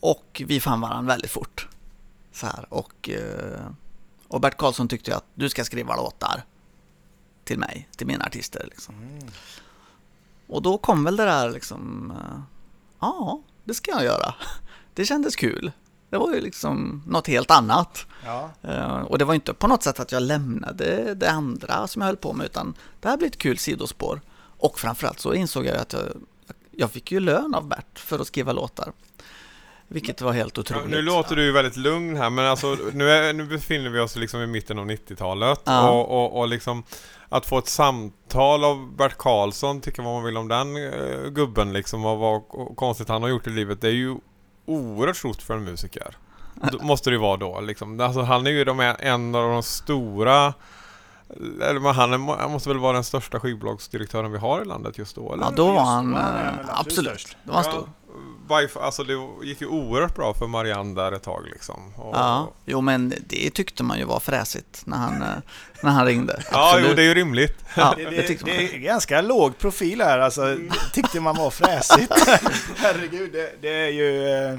[0.00, 1.68] och vi fann varandra väldigt fort.
[2.32, 3.66] Så här, och, eh,
[4.28, 6.42] och Bert Karlsson tyckte att du ska skriva låtar
[7.44, 8.64] till mig, till mina artister.
[8.64, 8.94] Liksom.
[8.94, 9.28] Mm.
[10.46, 12.40] Och då kom väl det där liksom, eh,
[13.00, 14.34] ja, det ska jag göra.
[14.94, 15.72] Det kändes kul.
[16.10, 18.06] Det var ju liksom något helt annat.
[18.24, 18.50] Ja.
[18.62, 22.06] Eh, Och det var inte på något sätt att jag lämnade det andra som jag
[22.06, 24.20] höll på med utan det här blev ett kul sidospår.
[24.60, 26.02] Och framförallt så insåg jag att jag,
[26.70, 28.92] jag fick ju lön av Bert för att skriva låtar.
[29.90, 30.88] Vilket var helt Ja, otroligt.
[30.90, 34.16] nu låter du ju väldigt lugn här men alltså nu, är, nu befinner vi oss
[34.16, 35.90] liksom i mitten av 90-talet Ja.
[35.90, 36.82] och, och, och liksom
[37.28, 41.72] att få ett samtal av Bert Karlsson, tycker vad man vill om den eh, gubben
[41.72, 42.42] liksom och vad
[42.76, 44.16] konstigt han har gjort i livet, det är ju
[44.68, 46.16] oerhört stort för en musiker.
[46.72, 48.00] Då, måste det ju vara då liksom.
[48.00, 50.54] Alltså, han är ju de, en av de stora
[51.62, 54.98] eller men han, är, han måste väl vara den största skivbolagsdirektören vi har i landet
[54.98, 55.44] just då eller?
[55.44, 57.36] Ja, då var han eh, väl absolut.
[57.44, 57.88] Då var han stor.
[58.48, 59.14] By alltså det
[59.46, 61.92] gick ju oerhört bra för Marianne där ett tag liksom.
[61.96, 65.28] Och, Ja, jo men det tyckte man ju var fräsigt när han, eh,
[65.82, 66.42] när han ringde.
[66.52, 66.88] Ja, Absolut.
[66.88, 67.64] jo, det är ju rimligt.
[67.76, 70.56] ja, Det, det det, det är ganska låg profil här alltså.
[70.92, 72.12] Tyckte man var fräsigt.
[72.76, 74.58] Herregud, det, det är ju...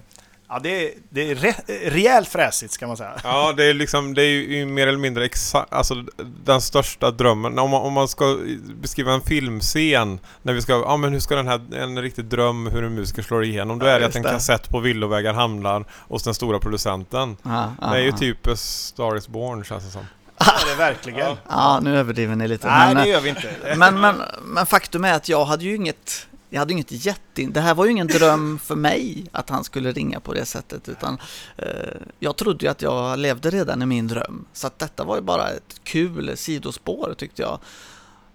[0.49, 1.53] eh, Ja, det är, det är re,
[1.89, 3.13] rejält fräsigt ska man säga.
[3.23, 5.95] Ja, det är liksom, det är ju mer eller mindre exakt, alltså
[6.43, 7.59] den största drömmen.
[7.59, 8.37] Om man, om man ska
[8.81, 12.67] beskriva en filmscen, när vi ska, ja men hur ska den här, en riktig dröm
[12.67, 14.29] hur en musiker slår igenom, då Ja, är det att en det.
[14.29, 17.37] kassett på villovägar hamnar hos den stora producenten.
[17.43, 18.17] Ja, ja, det är ju ja.
[18.17, 20.05] typ A Star Is Born känns det som.
[20.37, 21.37] Ja, det är verkligen.
[21.49, 22.67] Ja, nu överdriver ni lite.
[22.67, 23.47] Nej, men, det gör vi inte.
[23.77, 27.45] men, men, men faktum är att jag hade ju inget jag hade inget jätte...
[27.45, 30.89] Det här var ju ingen dröm för mig att han skulle ringa på det sättet
[30.89, 31.17] utan
[31.57, 34.45] eh, jag trodde ju att jag levde redan i min dröm.
[34.53, 37.59] Så att detta var ju bara ett kul sidospår tyckte jag.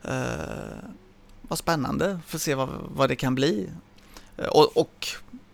[0.03, 0.90] Eh,
[1.42, 3.70] vad spännande för att se vad, vad det kan bli.
[4.37, 5.07] Eh, och, och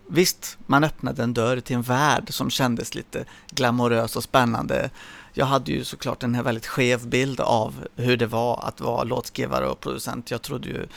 [0.06, 4.90] visst, man öppnade en dörr till en värld som kändes lite glamorös och spännande.
[5.32, 9.68] Jag hade ju såklart en väldigt skev bild av hur det var att vara låtskrivare
[9.68, 10.30] och producent.
[10.30, 10.88] Jag trodde ju eh,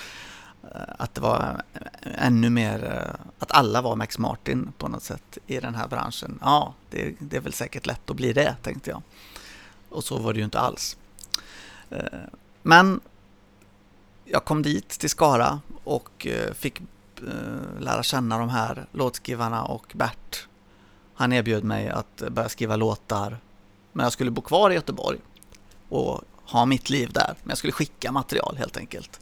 [0.74, 1.62] att det var
[2.02, 6.40] ännu mer, eh, att alla var Max Martin på något sätt i den här branschen.
[6.42, 9.02] Ja, det, det är väl säkert lätt att bli det, tänkte jag.
[9.90, 10.98] Och så var det ju inte alls.
[11.90, 12.20] Eh,
[12.62, 13.00] men
[14.26, 16.82] jag kom dit till Skara och eh, fick
[17.80, 20.48] lära känna de här låtskrivarna och Bert.
[21.14, 23.38] Han erbjöd mig att börja skriva låtar.
[23.92, 25.20] Men jag skulle bo kvar i Göteborg
[25.90, 27.36] och ha mitt liv där.
[27.44, 29.20] Men jag skulle skicka material helt enkelt.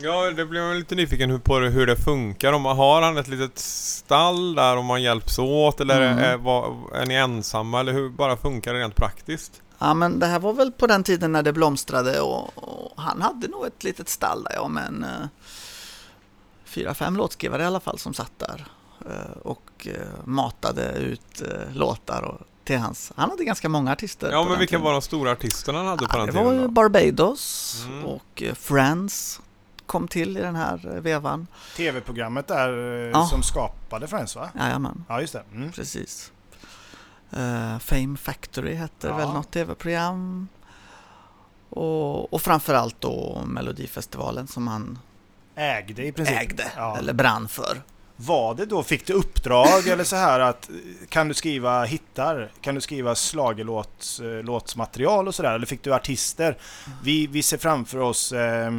[0.00, 2.52] Ja, det blir man lite nyfiken hur- på det- hur det funkar.
[2.52, 6.18] Om man har han ett litet stall där om man hjälps åt eller Mm.
[6.24, 9.62] är, vad- är ni ensamma eller hur bara funkar det rent praktiskt?
[9.78, 13.22] Ja, men det här var väl på den tiden när det blomstrade och, och han
[13.22, 15.26] hade nog ett litet stall där, ja, men eh,
[16.64, 18.66] fyra, fem låtskrivare i alla fall som satt där
[19.10, 19.92] eh, och eh,
[20.24, 23.12] matade ut låtar och, till hans.
[23.16, 24.30] Han hade ganska många artister.
[24.32, 24.84] Ja, på men den vilka tiden.
[24.84, 26.46] var de stora artisterna han hade på Ja, den det tiden?
[26.46, 26.68] var ju?
[26.68, 28.04] Barbados Mm.
[28.04, 29.40] och Friends
[29.88, 31.46] kom till i den här eh, vevan.
[31.76, 33.26] TV-programmet där eh, Ja.
[33.26, 34.50] som skapade Friends va?
[34.58, 35.42] Jajamän, Ja, just det.
[35.52, 35.72] Mm.
[35.72, 36.32] precis.
[37.32, 39.16] Eh, Fame Factory hette Ja.
[39.16, 40.48] väl något tv-program.
[41.70, 44.98] Och, och framförallt då Melodifestivalen som han
[45.54, 46.36] Ägde i princip.
[46.40, 46.96] ägde, Ja.
[46.98, 47.82] eller brann för.
[48.16, 50.70] Var det då, fick du uppdrag eller så här att
[51.08, 52.50] kan du skriva hittar?
[52.60, 55.54] Kan du skriva slagelåts, eh, låtsmaterial och sådär?
[55.54, 56.58] Eller fick du artister?
[57.02, 58.70] Vi, vi ser framför oss eh,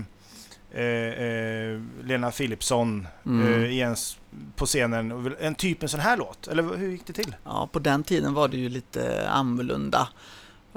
[0.72, 3.54] eh, eh, Lena Philipsson Mm.
[3.64, 4.18] eh, i en, s-
[4.56, 5.36] på scenen.
[5.40, 6.48] En typ en sån här låt?
[6.48, 7.36] Eller hur gick det till?
[7.46, 10.08] Ja, på den tiden var det ju lite annorlunda.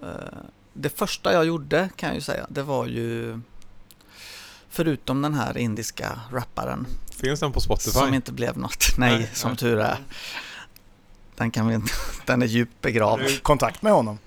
[0.02, 0.08] Eh,
[0.72, 3.40] Det första jag gjorde kan jag ju säga, det var ju
[4.68, 6.86] förutom den här indiska rapparen
[7.22, 7.90] Finns den på Spotify?
[7.90, 8.84] som inte blev något.
[8.98, 9.56] Nej, Nej, som nej.
[9.58, 9.96] tur är.
[11.36, 11.92] Den kan vi inte,
[12.26, 13.22] den är djupt begravd.
[13.22, 14.18] du kontakt med honom?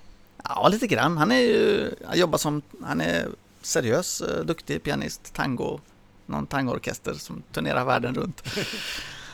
[0.44, 1.18] Ja, lite grann.
[1.18, 3.26] Han är ju, han jobbar som, han är
[3.66, 5.80] seriös, eh, duktig pianist, tango,
[6.26, 8.42] någon tangoorkester som turnerar världen runt.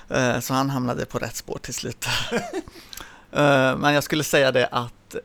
[0.09, 2.07] Eh, Så han hamnade på rätt spår till slut.
[3.33, 5.17] Eh, Men jag skulle säga det att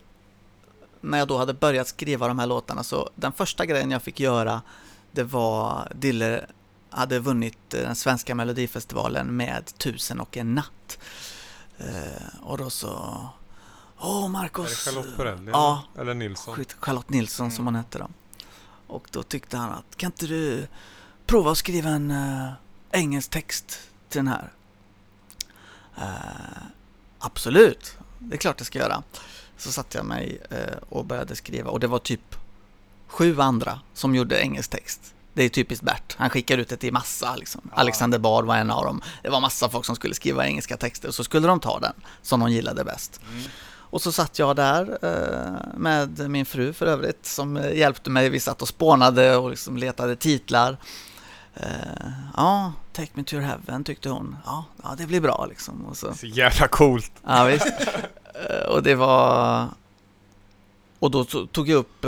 [1.01, 4.19] när jag då hade börjat skriva de här låtarna så den första grejen jag fick
[4.19, 4.61] göra
[5.11, 6.45] det var Dille
[6.89, 10.97] hade vunnit den svenska melodifestivalen med Tusen och en natt.
[12.41, 12.89] Och då så
[13.99, 14.85] Åh Är Marcus!
[14.85, 15.51] det Charlotte Perrelli?
[15.51, 15.83] Ja.
[15.97, 16.65] Eller Nilsson?
[16.79, 18.07] Charlotte Nilsson som hon hette då.
[18.87, 20.67] Och då tyckte han att kan inte du
[21.25, 22.51] prova att skriva en eh,
[22.91, 24.51] engelsk text till den här?
[25.97, 26.63] Eh,
[27.19, 29.03] absolut, det är klart jag ska göra.
[29.57, 32.35] Så satte jag mig eh, och började skriva och det var typ
[33.07, 35.13] sju andra som gjorde engelsk text.
[35.33, 36.15] Det är typiskt Bert.
[36.17, 37.35] Han skickar ut det till massa.
[37.35, 37.61] Liksom.
[37.63, 37.77] Ja.
[37.77, 39.01] Alexander Bard var en av dem.
[39.23, 41.93] Det var massa folk som skulle skriva engelska texter och så skulle de ta den
[42.21, 43.21] som de gillade bäst.
[43.89, 48.29] Och så satt jag där eh, med min fru för övrigt som hjälpte mig.
[48.29, 50.77] Vi satt och spånade och liksom letade titlar.
[51.55, 51.67] Eh,
[52.35, 54.35] ja, Take Me To Your Heaven tyckte hon.
[54.45, 55.85] Ja, ja det blir bra liksom.
[55.85, 57.11] Och så, Så jävla coolt!
[57.27, 57.67] ja, visst.
[58.49, 59.65] Eh, och det var...
[60.99, 62.05] Och då to- tog jag upp...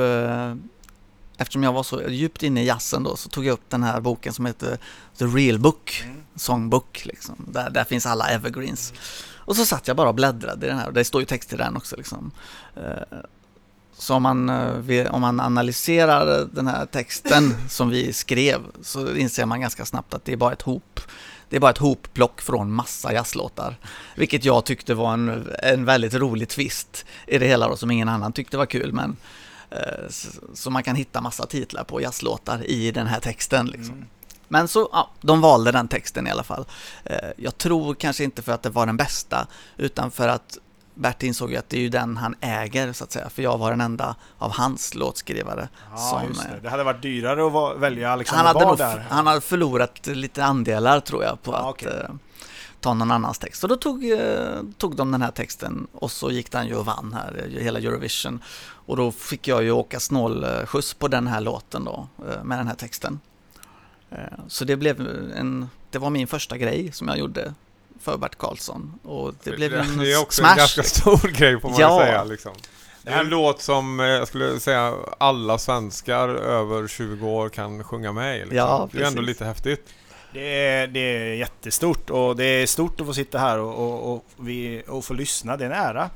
[1.38, 4.02] Eftersom jag var så djupt inne i jazzen då så tog jag upp den här
[4.02, 4.78] boken som heter
[5.18, 6.02] The Real Book.
[6.06, 6.24] Mm.
[6.36, 7.36] Songbook liksom.
[7.48, 8.94] Där, där finns alla evergreens.
[9.50, 11.54] Och så satt jag bara och bläddrade i den här och det står ju text
[11.54, 12.32] i den också liksom.
[12.76, 13.18] Eh,
[13.98, 14.50] Så om man,
[14.90, 20.14] eh, om man analyserar den här texten som vi skrev så inser man ganska snabbt
[20.14, 21.00] att det är bara ett hop.
[21.50, 23.76] Det är bara ett hopplock från massa jazzlåtar.
[24.16, 28.10] Vilket jag tyckte var en, en väldigt rolig twist i det hela då, som ingen
[28.10, 28.94] annan tyckte var kul.
[28.94, 29.18] Men,
[29.70, 33.66] eh, så, så man kan hitta massa titlar på jazzlåtar i den här texten.
[33.68, 33.96] Liksom.
[33.96, 34.08] Mm.
[34.52, 36.66] Men så, ja, de valde den texten i alla fall.
[37.04, 39.48] Eh, Jag tror kanske inte för att det var den bästa,
[39.78, 40.58] utan för att
[40.94, 43.30] Bert insåg ju att det är ju den han äger, så att säga.
[43.30, 45.70] För jag var den enda av hans låtskrivare.
[45.92, 46.60] Ja, som, eh, det.
[46.64, 49.06] Det hade varit dyrare att va- välja han Alexander hade, Bard nog, där.
[49.10, 51.88] han hade förlorat lite andelar tror jag på Ja, att okej.
[52.04, 52.10] eh,
[52.80, 53.64] ta någon annans text.
[53.64, 54.20] Och då tog, eh,
[54.78, 58.44] tog de den här texten och så gick den ju och vann här, hela Eurovision.
[58.86, 62.68] Och då fick jag ju åka snålskjuts på den här låten då, eh, med den
[62.68, 63.20] här texten.
[64.12, 65.00] Eh, Så det blev
[65.36, 67.54] en, det var min första grej som jag gjorde
[68.02, 68.94] för Bert Karlsson.
[69.04, 70.52] Och det blev en det är också smash.
[70.52, 72.00] en ganska stor grej får man Ja.
[72.00, 72.24] säga.
[72.24, 72.52] Liksom.
[73.04, 77.84] Det är en låt som eh, jag skulle säga alla svenskar över 20 år kan
[77.84, 78.40] sjunga med i.
[78.40, 78.58] Liksom.
[78.58, 79.90] Ja, det är ändå lite häftigt.
[80.34, 84.14] Det är, det är jättestort och det är stort att få sitta här och, och,
[84.14, 85.58] och, vi, och få lyssna.
[85.58, 86.10] Det är en ära.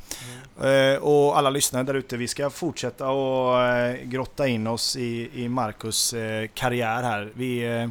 [0.61, 5.30] Eh, och alla lyssnare där ute, vi ska fortsätta och eh, grotta in oss i,
[5.34, 7.32] i Marcus eh, karriär här.
[7.34, 7.89] Vi,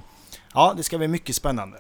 [0.55, 1.77] ja, det ska bli mycket spännande.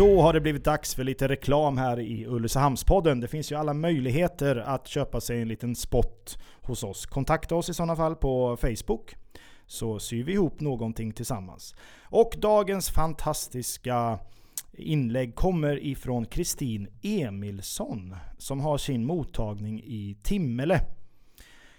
[0.00, 3.20] Då har det blivit dags för lite reklam här i Ulricehamnspodden.
[3.20, 7.06] Det finns ju alla möjligheter att köpa sig en liten spot hos oss.
[7.06, 9.14] Kontakta oss i sådana fall på Facebook
[9.66, 11.74] så syr vi ihop någonting tillsammans.
[12.02, 14.18] Och dagens fantastiska
[14.72, 20.80] inlägg kommer ifrån Kristin Emilsson som har sin mottagning i Timmele.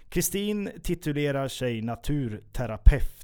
[0.08, 3.21] Kristin titulerar sig naturterapeut.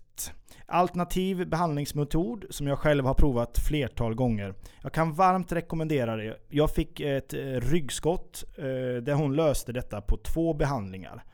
[0.71, 4.55] Alternativ behandlingsmetod som jag själv har provat flertal gånger.
[4.83, 6.37] Jag kan varmt rekommendera det.
[6.49, 11.25] Jag fick ett eh, ryggskott eh, där hon löste detta på två behandlingar.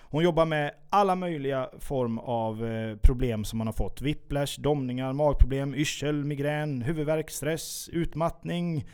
[0.00, 4.02] Hon jobbar med alla möjliga form av eh, problem som man har fått.
[4.02, 8.84] Whiplash, domningar, magproblem, yrsel, migrän, huvudvärk, stress, utmattning,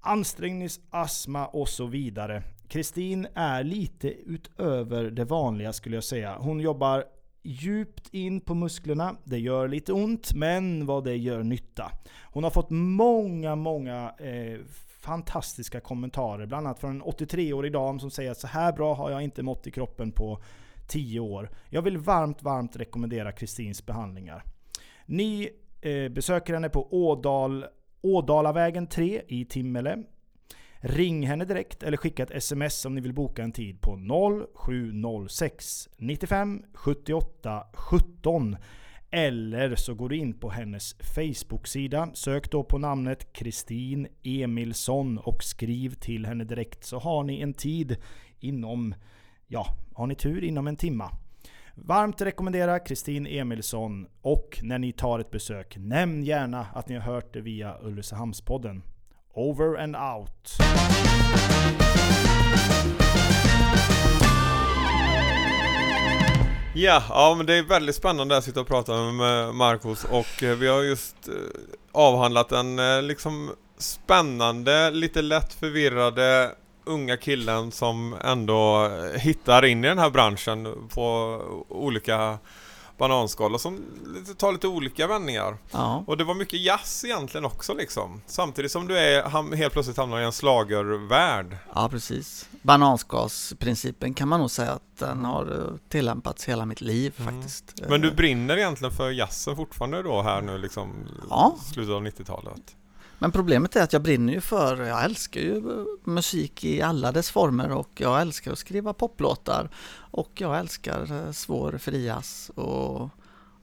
[0.00, 2.42] ansträngningsastma och så vidare.
[2.68, 6.36] Kristin är lite utöver det vanliga skulle jag säga.
[6.40, 7.04] Hon jobbar
[7.42, 9.16] djupt in på musklerna.
[9.24, 11.92] Det gör lite ont, men vad det gör nytta.
[12.24, 14.58] Hon har fått många, många eh,
[15.00, 16.46] fantastiska kommentarer.
[16.46, 19.42] Bland annat från en 83-årig dam som säger att så här bra har jag inte
[19.42, 20.42] mått i kroppen på
[20.88, 21.50] 10 år.
[21.70, 24.44] Jag vill varmt, varmt rekommendera Kristins behandlingar.
[25.06, 27.66] Ni eh, besöker henne på Ådal,
[28.00, 30.02] Ådalavägen 3 i Timmele.
[30.84, 33.98] Ring henne direkt eller skicka ett sms om ni vill boka en tid på
[34.56, 38.56] 0706 95 78 17.
[39.10, 42.10] Eller så går du in på hennes Facebook-sida.
[42.14, 47.54] Sök då på namnet Kristin Emilsson och skriv till henne direkt så har ni en
[47.54, 47.96] tid
[48.40, 48.94] inom,
[49.46, 51.10] ja, har ni tur inom en timma.
[51.74, 57.02] Varmt rekommendera Kristin Emilsson och när ni tar ett besök, nämn gärna att ni har
[57.12, 58.82] hört det via Ulricehamnspodden.
[59.34, 60.58] Over and out.
[66.74, 70.56] Ja, ja men det är väldigt spännande att sitta och prata med Marcus och eh,
[70.56, 71.34] vi har just eh,
[71.92, 76.50] avhandlat en eh, liksom spännande, lite lätt förvirrade
[76.84, 82.38] unga killen som ändå hittar in i den här branschen på olika
[83.08, 83.78] bananskal och som
[84.36, 85.56] tar lite olika vändningar.
[85.70, 88.22] Ja, Och det var mycket jazz egentligen också liksom.
[88.26, 91.56] Samtidigt som du är ham- helt plötsligt hamnar i en slagervärld.
[91.74, 92.48] ja, precis.
[92.62, 97.34] Bananskasprincipen kan man nog säga att den har eh, tillämpats hela mitt liv Mm.
[97.34, 97.64] faktiskt.
[97.88, 100.92] Men du Eh, brinner egentligen för jazzen fortfarande då här nu liksom
[101.30, 101.56] Ja.
[101.72, 102.76] slutet av 90-talet?
[103.22, 105.62] Men problemet är att jag brinner ju för, jag älskar ju
[106.04, 111.32] musik i alla dess former och jag älskar att skriva poplåtar och jag älskar eh,
[111.32, 113.10] svår frias och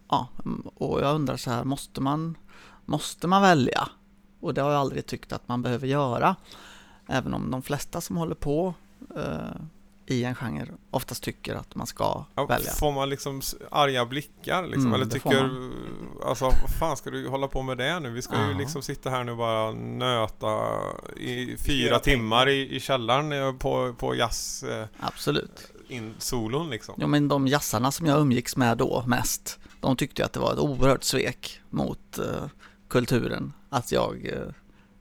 [0.09, 0.27] ja,
[0.75, 2.37] och jag undrar så här, måste man,
[2.85, 3.89] måste man välja?
[4.39, 6.35] Och det har jag aldrig tyckt att man behöver göra.
[7.07, 8.73] Även om de flesta som håller på
[9.15, 9.61] eh,
[10.11, 12.71] i en genre oftast tycker att man ska Ja, välja.
[12.71, 13.41] Får man liksom
[13.71, 14.85] arga blickar liksom?
[14.85, 15.49] Mm, Eller tycker,
[16.25, 18.09] alltså vad fan ska du hålla på med det nu?
[18.09, 18.57] Vi ska ju Ja.
[18.57, 20.57] liksom sitta här nu och bara nöta
[21.17, 25.71] i fyra timmar i, i källaren eh, på, på jazz eh, Absolut.
[25.87, 26.95] in solon liksom.
[26.97, 30.39] Ja men de jazzarna som jag umgicks med då mest, de tyckte ju att det
[30.39, 32.45] var ett oerhört svek mot eh,
[32.87, 33.53] kulturen.
[33.69, 34.53] Att jag eh,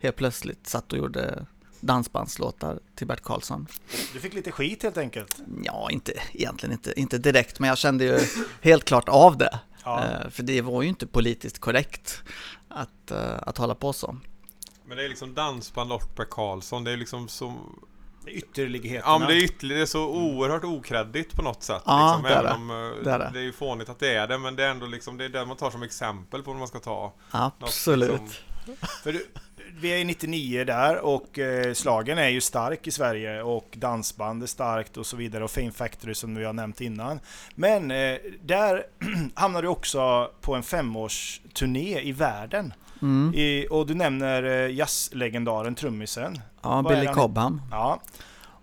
[0.02, 1.46] helt plötsligt satt och gjorde
[1.80, 3.66] dansbandslåtar till Bert Karlsson.
[4.12, 5.36] Du fick lite skit helt enkelt.
[5.64, 8.20] Ja, inte, egentligen inte, inte direkt, men jag kände ju
[8.62, 9.60] helt klart av det.
[9.84, 10.04] Ja.
[10.04, 12.22] Eh, för det var ju inte politiskt korrekt
[12.68, 14.16] att, eh, att hålla på så.
[14.86, 16.84] Men det är liksom dansband och Per Karlsson.
[16.84, 17.54] Det är liksom så...
[18.24, 19.12] Det är Ytterligheterna.
[19.12, 21.82] Ja men det är ytterligare det är så oerhört okreddigt på något sätt.
[21.86, 22.54] Ja, liksom, det är det.
[22.54, 23.30] om eh, Det är det.
[23.32, 24.38] det är ju fånigt att det är det.
[24.38, 26.68] Men det är ändå liksom det är det man tar som exempel på när man
[26.68, 27.14] ska ta.
[27.32, 28.10] något, Absolut.
[28.10, 28.28] liksom.
[29.02, 29.26] För du,
[29.80, 34.42] vi är i 99 där och eh, slagen är ju stark i Sverige och dansband
[34.42, 37.20] är starkt och så vidare och Fame Factory som vi har nämnt innan.
[37.54, 38.86] Men eh, där
[39.34, 42.72] hamnar du också på en femårsturné i världen.
[43.02, 43.34] Mm.
[43.34, 46.40] I, och du nämner eh, jazzlegendaren, trummisen.
[46.62, 47.06] Ja, Vad Billy?
[47.06, 47.62] Cobham.
[47.70, 48.00] Ja.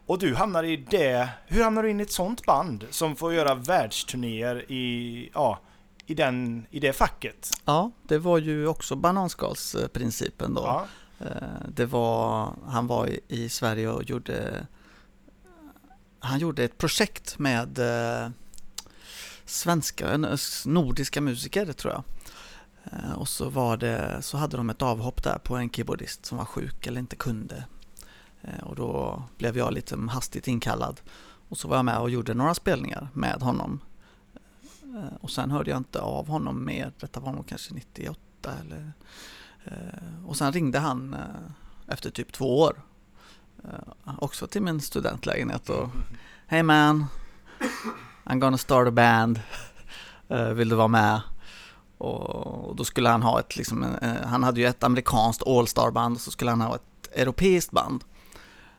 [0.06, 1.30] Och du hamnar i det.
[1.48, 5.60] Hur hamnar du in i ett sånt band som får göra världsturnéer i, ja,
[6.06, 7.50] i, den, i det facket.
[7.66, 10.62] Ja, det var ju också bananskalsprincipen då.
[10.62, 10.86] Ja.
[11.26, 14.68] Eh, Det var, han var i- Sverige och gjorde
[16.20, 18.30] han gjorde ett projekt med eh,
[19.46, 20.18] svenska,
[20.66, 22.04] nordiska musiker tror jag.
[22.84, 26.38] Eh, Och så var det, så hade de ett avhopp där på en keyboardist som
[26.38, 27.64] var sjuk eller inte kunde.
[28.64, 31.02] Och då blev jag lite hastigt inkallad.
[31.50, 33.80] Och så var jag med och gjorde några spelningar med honom.
[34.96, 36.92] Eh, och sen hörde jag inte av honom mer.
[37.00, 38.20] Detta var nog kanske 98
[38.62, 38.94] eller
[39.66, 42.82] eh, Och sen ringde han eh, efter typ två år.
[44.20, 45.90] Också till min studentlägenhet och
[46.48, 47.06] Hej man,
[48.24, 49.40] I'm gonna start a band.
[50.54, 51.22] Vill du vara med?
[51.98, 53.86] Och då skulle han ha ett, liksom,
[54.26, 58.04] han hade ju ett amerikanskt all-star-band och så skulle han ha ett europeiskt band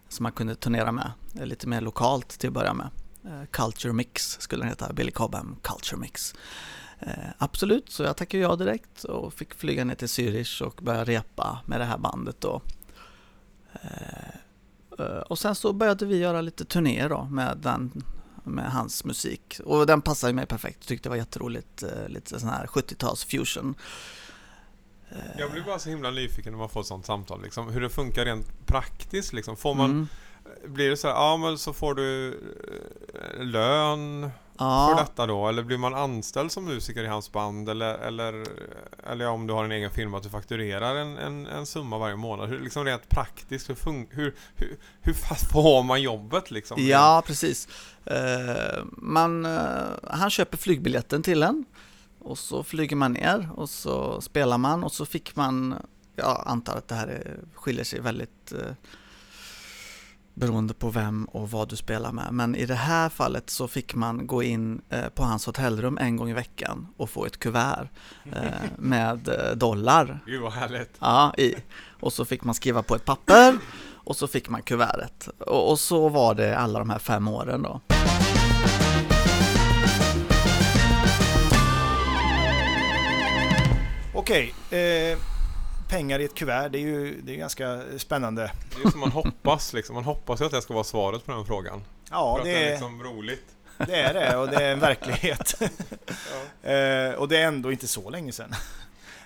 [0.08, 2.90] som han kunde turnera med, lite mer lokalt till att börja med.
[3.26, 6.34] Eh, Culture Mix skulle den heta, Billy Cobham Culture Mix.
[6.98, 11.04] Eh, absolut, så jag tackade ja direkt och fick flyga ner till Zürich och börja
[11.04, 12.62] repa med det här bandet då.
[13.72, 18.04] Eh, och sen så började vi göra lite turnéer då med, den,
[18.44, 19.60] med hans musik.
[19.64, 21.82] Och den passade mig perfekt, tyckte det var jätteroligt.
[21.82, 23.74] Eh, lite sån här 70-tals fusion.
[25.38, 27.42] Jag blir bara så himla nyfiken när man får ett sånt samtal.
[27.42, 29.32] Liksom, hur det funkar rent praktiskt.
[29.32, 29.56] Liksom.
[29.56, 30.08] Får man, mm,
[30.66, 35.48] Blir det så här, ja men så får du eh, lön för ja, detta då?
[35.48, 37.68] Eller blir man anställd som musiker i hans band?
[37.68, 38.44] Eller, eller,
[39.10, 42.16] eller om du har en egen firma att du fakturerar en, en, en summa varje
[42.16, 42.48] månad?
[42.48, 46.76] Hur, liksom rent praktiskt, hur, fun- hur, hur, hur fast får man jobbet liksom?
[46.86, 47.68] ja precis.
[48.04, 49.60] Eh, man, eh,
[50.02, 51.64] han köper flygbiljetten till en
[52.18, 55.74] och så flyger man ner och så spelar man och så fick man,
[56.16, 58.74] jag antar att det här är, skiljer sig väldigt eh,
[60.36, 62.28] beroende på vem och vad du spelar med.
[62.32, 66.16] Men i det här fallet så fick man gå in eh, på hans hotellrum en
[66.16, 67.88] gång i veckan och få ett kuvert
[68.32, 68.42] eh,
[68.78, 70.96] med eh, dollar Gud vad härligt.
[70.98, 71.54] ja, i.
[72.00, 73.58] Och så fick man skriva på ett papper
[73.94, 75.28] och så fick man kuvertet.
[75.38, 77.80] Och, och så var det alla de här fem åren då.
[84.14, 85.18] Okej, eh,
[85.88, 88.52] pengar i ett kuvert, det är ju det är ganska spännande.
[88.70, 89.94] Det är ju som man hoppas liksom.
[89.94, 91.84] Man hoppas ju att det ska vara svaret på den frågan.
[92.10, 93.44] Ja, för att det det är är, liksom roligt.
[93.78, 95.54] det är det och det är en verklighet.
[96.64, 96.70] Ja.
[96.70, 98.54] eh, och det är ändå inte så länge sedan.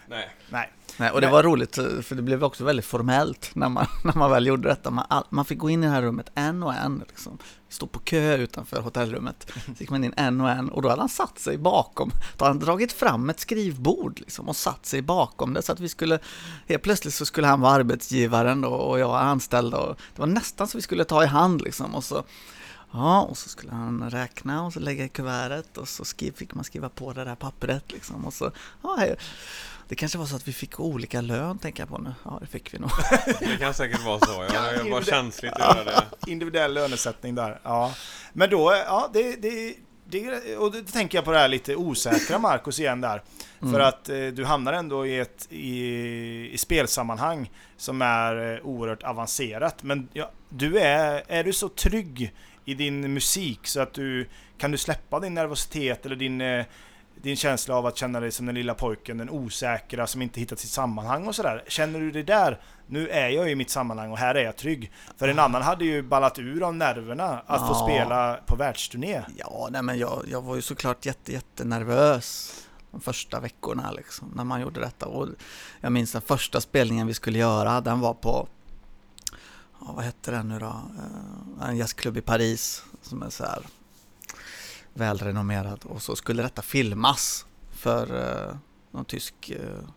[0.06, 0.28] Nej.
[0.48, 0.70] Nej.
[1.00, 4.14] Nej, och det var roligt eh, för det blev också väldigt formellt när man, när
[4.14, 4.90] man väl gjorde detta.
[4.90, 7.04] Man, all, man fick gå in i det här rummet en och en.
[7.08, 7.38] Liksom.
[7.68, 9.52] Stå på kö utanför hotellrummet.
[9.66, 12.10] Så gick man in en och en och då hade han satt sig bakom.
[12.36, 15.62] Då hade han dragit fram ett skrivbord liksom, och satt sig bakom det.
[15.62, 16.18] Så att vi skulle,
[16.68, 19.74] helt plötsligt så skulle han vara arbetsgivaren då, och jag anställd.
[19.74, 21.94] Och det var nästan så vi skulle ta i hand liksom.
[21.94, 22.24] Och så,
[22.92, 26.54] ja, och så skulle han räkna och så lägga i kuvertet och så skri, fick
[26.54, 28.24] man skriva på det där pappret liksom.
[28.24, 28.50] Och så,
[28.82, 29.16] ja, hej.
[29.90, 32.14] Det kanske var så att vi fick olika lön, tänker jag på nu.
[32.24, 32.90] Ja, det fick vi nog.
[33.40, 34.46] Det kan säkert vara så.
[34.54, 34.62] Ja.
[34.62, 36.30] Det är bara känsligt att göra det.
[36.30, 37.60] Individuell lönesättning där.
[37.62, 37.94] Ja.
[38.32, 39.74] Men då, ja, det, det,
[40.04, 43.22] det, och då tänker jag på det här lite osäkra Marcus igen där.
[43.62, 43.72] Mm.
[43.72, 49.02] För att eh, du hamnar ändå i ett i, i spelsammanhang som är eh, oerhört
[49.02, 49.82] avancerat.
[49.82, 52.34] Men ja, du är, är du så trygg
[52.64, 54.28] i din musik så att du
[54.58, 56.64] kan du släppa din nervositet eller din, eh,
[57.22, 60.58] din känsla av att känna dig som den lilla pojken, den osäkra som inte hittat
[60.58, 61.64] sitt sammanhang och sådär.
[61.68, 62.60] Känner du det där?
[62.86, 64.92] Nu är jag i mitt sammanhang och här är jag trygg.
[65.16, 67.86] För en annan hade ju ballat ur av nerverna att få Ja.
[67.88, 69.22] spela på världsturné.
[69.36, 72.54] Ja, nej men jag, jag var ju såklart jätte, jätte nervös
[72.90, 75.06] de första veckorna liksom, när man gjorde detta.
[75.06, 75.28] Och
[75.80, 78.48] jag minns den första spelningen vi skulle göra, den var på,
[79.80, 80.66] ja, vad hette den nu då?
[81.60, 83.58] Eh, En jazzklubb i Paris som är så här
[84.94, 85.84] välrenommerad.
[85.84, 88.16] Och så skulle detta filmas för
[88.48, 88.56] eh,
[88.90, 89.88] någon tysk eh,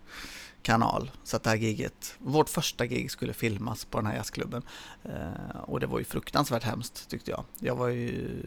[0.61, 1.11] kanal.
[1.23, 4.63] Så att det här giget, vårt första gig skulle filmas på den här jazzklubben.
[5.03, 7.43] Eh, och det var ju fruktansvärt hemskt tyckte jag.
[7.59, 8.41] Jag var ju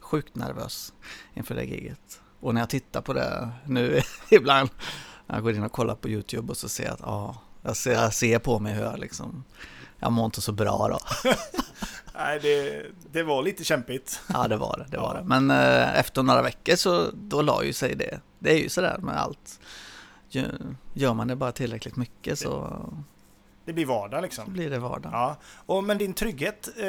[0.00, 0.92] sjukt nervös
[1.34, 2.20] inför det giget.
[2.40, 4.00] Och när jag tittar på det nu
[4.30, 4.70] ibland,
[5.26, 7.76] när jag går in och kollar på YouTube och så ser jag att ja, jag
[7.76, 9.44] ser, jag ser på mig hur jag liksom,
[9.98, 10.98] jag mår inte så bra då.
[12.14, 14.20] Nej, det, det var lite kämpigt.
[14.28, 15.24] Ja det var det, det var det.
[15.24, 18.20] Men eh, efter några veckor så då la ju sig det.
[18.38, 19.60] Det är ju sådär med allt.
[20.28, 22.80] Gör- man det bara tillräckligt mycket så
[23.64, 24.52] Det blir vardag liksom.
[24.52, 25.12] blir det vardag.
[25.12, 25.36] Ja,
[25.66, 26.84] och, men din trygghet, eh,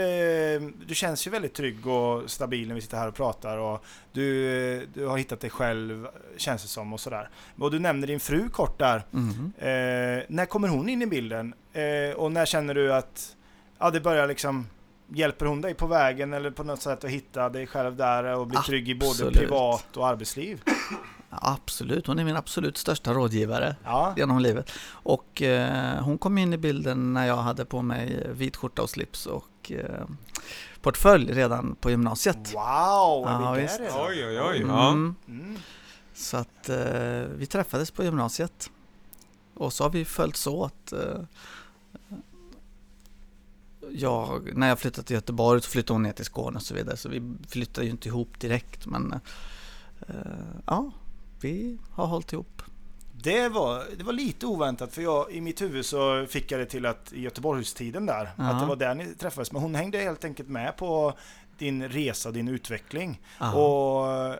[0.87, 4.85] du känns ju väldigt trygg och stabil när vi sitter här och pratar och du,
[4.93, 7.29] du har hittat dig själv, känns det som och sådär.
[7.59, 9.05] Och du nämner din fru kort där.
[9.11, 9.53] Mhm.
[9.57, 9.65] Eh,
[10.29, 11.53] när kommer hon in i bilden?
[11.77, 13.35] Eh, och när känner du att
[13.79, 14.67] ja, det börjar liksom
[15.09, 18.47] hjälper hon dig på vägen eller på något sätt att hitta dig själv där och
[18.47, 19.37] bli trygg i både Absolut.
[19.37, 20.61] privat och arbetsliv?
[21.29, 24.71] Absolut, hon är min absolut största rådgivare Ja, genom livet.
[24.89, 28.89] Och eh, hon kom in i bilden när jag hade på mig vit skjorta och
[28.89, 30.05] slips och eh,
[30.81, 32.53] portfölj redan på gymnasiet.
[32.53, 33.23] wow!
[33.25, 33.77] Ja, är vi visst.
[33.77, 34.07] där redan?
[34.07, 34.63] Oj, oj, oj.
[34.67, 34.89] Ja.
[34.89, 35.15] Mm.
[35.27, 35.57] Mm.
[36.13, 36.77] Så att eh,
[37.35, 38.69] vi träffades på gymnasiet.
[39.53, 40.93] Och så har vi följts åt.
[40.93, 40.99] Eh,
[43.93, 46.97] jag, när jag flyttade till Göteborg så flyttade hon ner till Skåne och så vidare.
[46.97, 48.85] Så vi flyttade ju inte ihop direkt.
[48.85, 49.13] Men
[50.07, 50.15] eh,
[50.65, 50.91] ja,
[51.41, 52.61] vi har hållit ihop.
[53.23, 56.65] Det var, det var lite oväntat för jag, i mitt huvud så fick jag det
[56.65, 58.43] till att i Göteborgstiden där, Ja.
[58.43, 59.51] att det var där ni träffades.
[59.51, 61.13] Men hon hängde helt enkelt med på
[61.57, 63.21] din resa, din utveckling.
[63.39, 63.53] Ja.
[63.55, 64.35] Och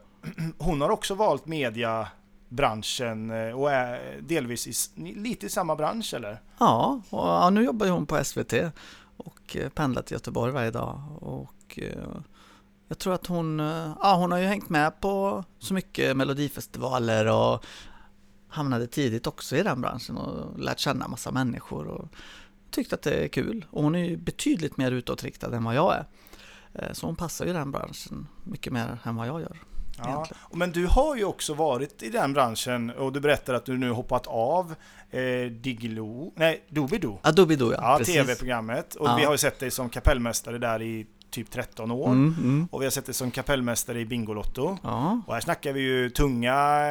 [0.58, 4.74] hon har också valt mediabranschen eh, och är delvis i,
[5.14, 6.42] lite i samma bransch eller?
[6.60, 8.54] Ja, och, ja, nu jobbar hon på SVT
[9.48, 11.02] och eh, pendlar till Göteborg varje dag.
[11.16, 12.18] Och eh,
[12.88, 17.26] jag tror att hon, eh, ja hon har ju hängt med på så mycket melodifestivaler
[17.26, 17.66] och
[18.48, 22.08] hamnade tidigt också i den branschen och lärt känna massa människor och
[22.72, 23.66] tyckte att det är kul.
[23.70, 26.06] Och hon är ju betydligt mer utåtriktad än vad jag är.
[26.94, 29.58] Så hon passar ju den branschen mycket mer än vad jag gör.
[29.98, 30.28] Ja.
[30.54, 33.90] Men du har ju också varit i den branschen och du berättar att du nu
[33.92, 34.76] hoppat av
[35.12, 37.20] eh, Digilo, nej Doobidoo.
[37.24, 38.16] Ja, Ja, precis.
[38.16, 38.96] tv-programmet.
[38.96, 39.16] Och Ja.
[39.16, 42.08] vi har ju sett dig som kapellmästare där i typ 13 år.
[42.08, 42.68] Mm, mm.
[42.72, 44.78] Och vi har sett dig som kapellmästare i Bingolotto.
[44.84, 46.82] Ja, Och här snackar vi ju tunga,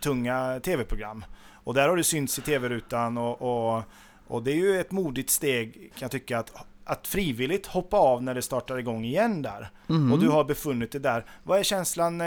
[0.00, 1.24] tunga tv-program.
[1.64, 3.42] Och där har du synts i tv-rutan och,
[3.76, 3.82] och,
[4.26, 6.52] och det är ju ett modigt steg kan jag tycka att,
[6.84, 9.70] att frivilligt hoppa av när det startar igång igen där.
[9.88, 10.12] mm.
[10.12, 11.24] Och du har befunnit dig där.
[11.42, 12.26] Vad är känslan eh,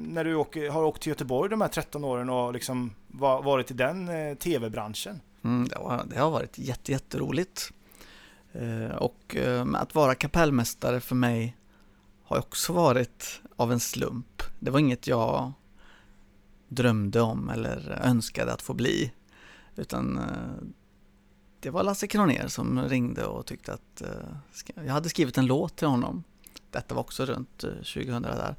[0.00, 3.70] när du åker, har åkt till Göteborg de här 13 åren och liksom va, varit
[3.70, 5.20] i den eh, tv-branschen?
[5.44, 7.72] Mm, det, var, det har varit jätte, jätteroligt.
[8.52, 11.56] Eh, och eh, att vara kapellmästare för mig
[12.24, 14.42] har också varit av en slump.
[14.60, 15.52] Det var inget jag
[16.68, 19.12] drömde om eller önskade att få bli.
[19.76, 20.24] Utan eh,
[21.66, 25.76] det var Lasse Kronér som ringde och tyckte att eh, jag hade skrivit en låt
[25.76, 26.24] till honom.
[26.70, 28.56] Detta var också runt eh, 2000 där.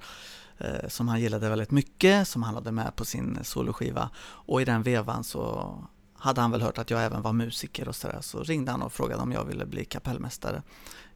[0.57, 4.09] eh, Som han gillade väldigt mycket, som han hade med på sin soloskiva.
[4.19, 5.73] Och i den vevan så
[6.13, 8.21] hade han väl hört att jag även var musiker och sådär.
[8.21, 10.61] Så ringde han och frågade om jag ville bli kapellmästare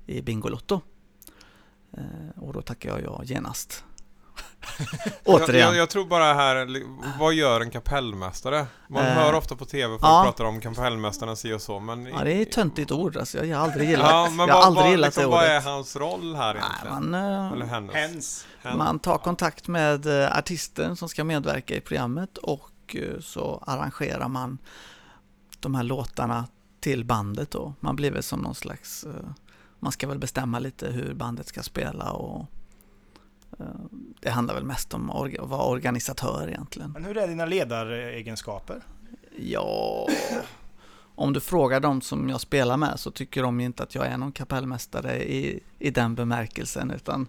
[0.05, 0.81] i Bingolotto.
[1.97, 2.03] Eh,
[2.43, 3.83] Och då tackade jag ja genast.
[5.23, 5.67] Jag, Återigen.
[5.67, 6.84] jag, jag tror bara här,
[7.19, 8.65] vad gör en kapellmästare?
[8.89, 10.23] Man Eh, hör ofta på TV folk ja.
[10.25, 12.05] pratar om kapellmästarna si och så, men...
[12.05, 13.45] Ja, det är ett töntigt ord alltså.
[13.45, 15.43] Jag har aldrig gillat, Ja, men jag har vad, aldrig vad, gillat liksom, det vad
[15.43, 15.63] är ordet.
[15.65, 17.11] hans roll här Nej, egentligen?
[17.11, 17.95] man, eh, Eller hennes?
[17.95, 18.45] Hens.
[18.61, 23.63] Hen- man tar kontakt med eh, artisten som ska medverka i programmet och eh, så
[23.67, 24.57] arrangerar man
[25.59, 26.45] de här låtarna
[26.79, 27.73] till bandet då.
[27.79, 29.05] Man blir väl som någon slags,
[29.79, 32.45] man ska väl bestämma lite hur bandet ska spela och
[34.20, 36.91] det handlar väl mest om att vara organisatör egentligen.
[36.91, 38.82] Men hur är dina ledaregenskaper?
[39.38, 40.07] Ja,
[41.16, 44.05] om du frågar dem som jag spelar med så tycker de ju inte att jag
[44.05, 47.28] är någon kapellmästare i, i den bemärkelsen utan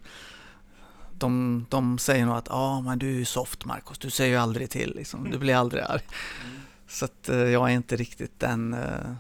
[1.18, 4.30] de, de säger nog att ja ah, men du är ju soft Marcus, du säger
[4.30, 5.30] ju aldrig till liksom.
[5.30, 6.03] du blir aldrig arg.
[6.89, 9.12] Så att eh, jag är inte riktigt den, eh,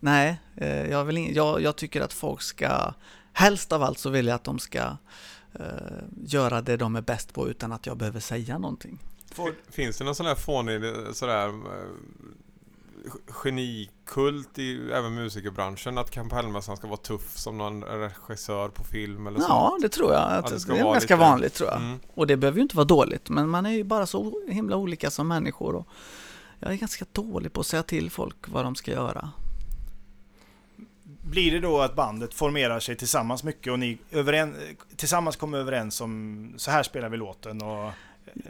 [0.00, 2.94] nej, eh, jag, vill in, jag, jag tycker att folk ska,
[3.32, 4.96] helst av allt så vill jag att de ska
[5.52, 5.66] eh,
[6.24, 8.98] göra det de är bäst på utan att jag behöver säga någonting.
[9.70, 11.52] Finns det någon sån här fånig sådär eh,
[13.26, 19.40] genikult i även musikerbranschen att kapellmästaren ska vara tuff som någon regissör på film eller
[19.40, 19.46] så?
[19.48, 20.32] Ja, det tror jag.
[20.32, 21.80] Att det ska det är ganska lite- vanligt tror jag.
[21.80, 21.98] Mm.
[22.14, 25.10] Och det behöver ju inte vara dåligt, men man är ju bara så himla olika
[25.10, 25.74] som människor.
[25.74, 25.86] Och
[26.58, 29.30] jag är ganska dålig på att säga till folk vad de ska göra.
[31.22, 34.54] Blir det då att bandet formerar sig tillsammans mycket och ni överen,
[34.96, 37.90] tillsammans kommer överens om så här spelar vi låten och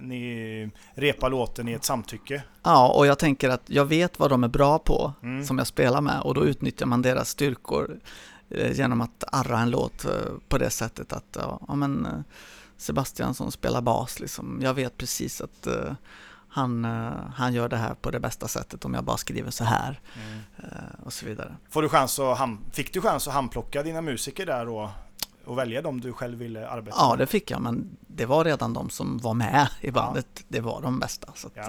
[0.01, 2.43] ni repar låten i ett samtycke?
[2.63, 5.45] Ja, och jag tänker att jag vet vad de är bra på Mm.
[5.45, 8.01] som jag spelar med och då utnyttjar man deras styrkor
[8.51, 10.11] eh, genom att arra en låt eh,
[10.49, 11.37] på det sättet att
[11.69, 12.13] ja, men eh,
[12.77, 15.69] Sebastian som spelar bas liksom, jag vet precis att
[16.53, 19.65] han, eh, han gör det här på det bästa sättet om jag bara skriver så
[19.65, 20.01] här
[20.57, 21.57] eh, och så vidare.
[21.71, 24.89] Får du chans att, ham- fick du chans att handplocka dina musiker där och,
[25.45, 27.19] och välja dem du själv ville arbeta Ja, med?
[27.19, 30.45] det fick jag, men det var redan de som var med i bandet.
[30.49, 31.63] Det var de bästa, så Ja.
[31.63, 31.69] eh,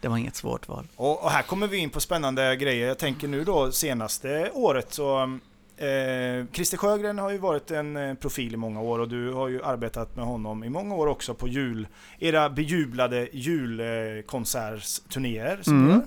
[0.00, 0.86] det var inget svårt val.
[0.96, 2.88] Och, och här kommer vi in på spännande grejer.
[2.88, 5.38] Jag tänker nu då senaste året så
[5.80, 9.48] Eh, Christer Sjögren har ju varit en eh, profil i många år och du har
[9.48, 16.02] ju arbetat med honom i många år också på jul, era bejublade julkonsertsturnéer Mm.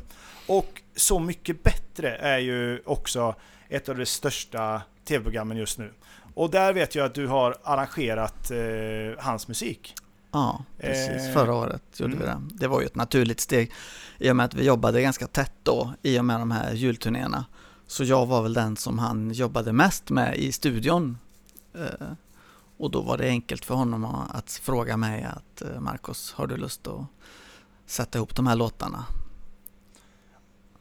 [0.47, 3.35] Och Så mycket bättre är ju också
[3.69, 5.91] ett av de största tv-programmen just nu.
[6.33, 8.57] Och där vet jag att du har arrangerat eh,
[9.17, 9.95] hans musik.
[10.31, 11.27] Ja, precis.
[11.27, 12.41] Eh, Förra året gjorde vi det.
[12.51, 13.71] Det var ju ett naturligt steg
[14.17, 17.45] i och med att vi jobbade ganska tätt då i och med de här julturnéerna.
[17.93, 21.17] Så jag var väl den som han jobbade mest med i studion.
[21.73, 22.07] Eh,
[22.77, 26.57] och då var det enkelt för honom att fråga mig att eh, Marcos, har du
[26.57, 27.05] lust att
[27.85, 29.05] sätta ihop de här låtarna?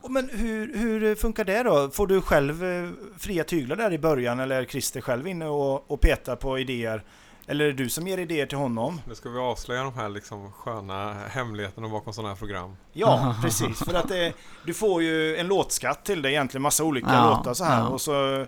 [0.08, 1.90] Men hur, hur funkar det då?
[1.90, 5.90] Får du själv eh, fria tyglar där i början eller är Christer själv inne och,
[5.90, 7.04] och petar på idéer?
[7.46, 9.00] Eller är det du som ger idéer till honom?
[9.08, 12.76] Nu ska vi avslöja de här liksom sköna hemligheterna bakom sådana här program.
[12.92, 13.78] Ja, precis.
[13.78, 14.32] För att det,
[14.66, 17.80] du får ju en låtskatt till det egentligen, massa olika Ja, låtar så här.
[17.80, 17.88] ja.
[17.88, 18.46] Och så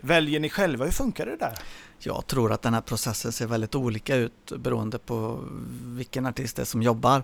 [0.00, 0.84] väljer ni själva.
[0.84, 1.58] Hur funkar det där?
[1.98, 5.40] Jag tror att den här processen ser väldigt olika ut beroende på
[5.84, 7.22] vilken artist det är som jobbar.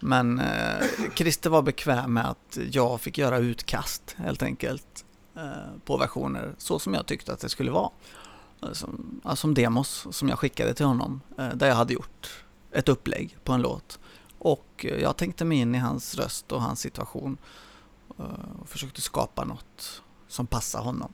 [0.00, 0.84] Men eh,
[1.14, 5.04] Christer var bekväm med att jag fick göra utkast helt enkelt
[5.36, 5.42] eh,
[5.84, 7.90] på versioner så som jag tyckte att det skulle vara.
[8.72, 12.88] Som, ja, som demos som jag skickade till honom eh, där jag hade gjort ett
[12.88, 13.98] upplägg på en låt.
[14.38, 17.36] Och eh, jag tänkte mig in i hans röst och hans situation
[18.18, 18.24] eh,
[18.60, 21.12] och försökte skapa något som passar honom.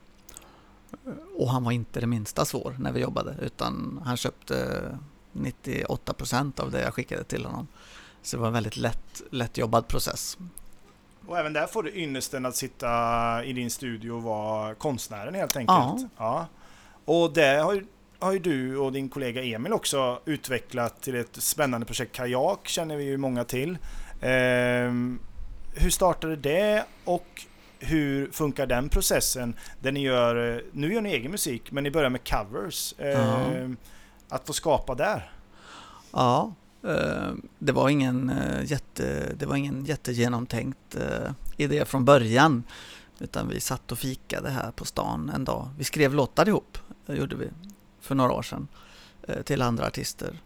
[1.38, 4.98] Och han var inte det minsta svår när vi jobbade utan han köpte
[5.32, 7.66] 98% av det jag skickade till honom.
[8.22, 10.38] Så det var en väldigt lätt, lättjobbad process.
[11.26, 15.56] Och även där får du ynnesten att sitta i din studio och vara konstnären helt
[15.56, 16.10] enkelt.
[16.16, 16.46] Ja.
[17.04, 17.84] Och det har ju,
[18.18, 22.12] har ju du och din kollega Emil också utvecklat till ett spännande projekt.
[22.16, 23.78] Kajak känner vi ju många till.
[24.20, 25.18] Ehm,
[25.74, 27.26] hur startade det och
[27.78, 29.54] hur funkar den processen?
[29.80, 32.94] Där ni gör, eh, nu gör ni egen musik men ni börjar med covers.
[32.98, 33.76] Ehm,
[34.28, 35.32] Att få skapa där.
[36.12, 42.62] Ja, eh, det var ingen, eh, jätte, det var ingen jättegenomtänkt eh, idé från början.
[43.18, 45.68] Utan vi satt och fikade här på stan en dag.
[45.78, 46.78] Vi skrev låtar ihop,
[47.16, 47.48] gjorde vi
[48.00, 48.68] för några år sedan,
[49.22, 50.40] eh, till andra artister.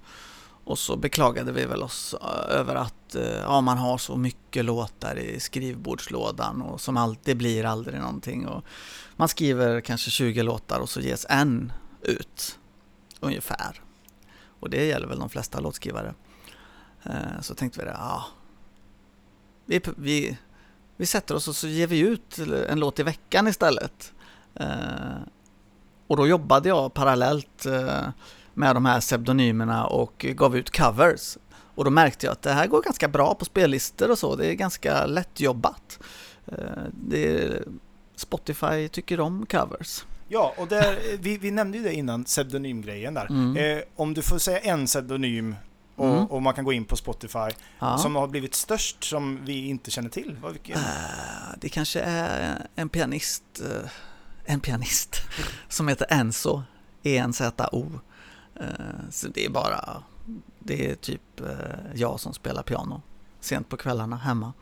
[0.65, 4.65] Och så beklagade vi väl oss eh, över att eh, ja, man har så mycket
[4.65, 8.47] låtar i skrivbordslådan och som alltid blir aldrig någonting.
[8.47, 8.65] Och
[9.17, 12.59] man skriver kanske 20 låtar och så ges en ut,
[13.21, 13.81] ungefär.
[14.61, 16.15] Och det gäller väl de flesta låtskrivare.
[17.41, 18.25] Så tänkte vi det, ja.
[19.65, 20.39] Vi, vi,
[20.97, 22.39] vi sätter oss och så ger vi ut
[22.69, 24.13] en låt i veckan istället.
[26.07, 28.03] Och då jobbade jag parallellt eh,
[28.55, 31.39] med de här pseudonymerna och gav ut covers.
[31.75, 34.37] Och då märkte jag att det här går ganska bra på spellistor och så.
[34.37, 35.99] Det är ganska lättjobbat.
[36.47, 36.57] Eh,
[36.93, 37.63] Det,
[38.17, 40.05] Spotify tycker om covers.
[40.29, 43.27] Ja, och där, vi, vi nämnde ju det innan, pseudonymgrejen där.
[43.27, 43.57] Mm.
[43.79, 45.57] Eh, om du får säga en pseudonym
[45.97, 46.27] och, Mm.
[46.27, 47.49] och man kan gå in på Spotify
[47.79, 47.99] Ja.
[47.99, 50.37] som har blivit störst som vi inte känner till.
[50.43, 50.77] Vad, vilken?
[50.77, 50.83] Eh,
[51.61, 53.91] Det kanske är en pianist, eh,
[54.45, 55.23] en pianist
[55.69, 56.63] som heter Enzo,
[57.03, 57.87] E-N-Z-O.
[58.61, 58.67] Eh,
[59.11, 60.03] Så det är bara,
[60.59, 61.47] det är typ eh,
[61.95, 63.03] jag som spelar piano
[63.41, 64.53] sent på kvällarna hemma.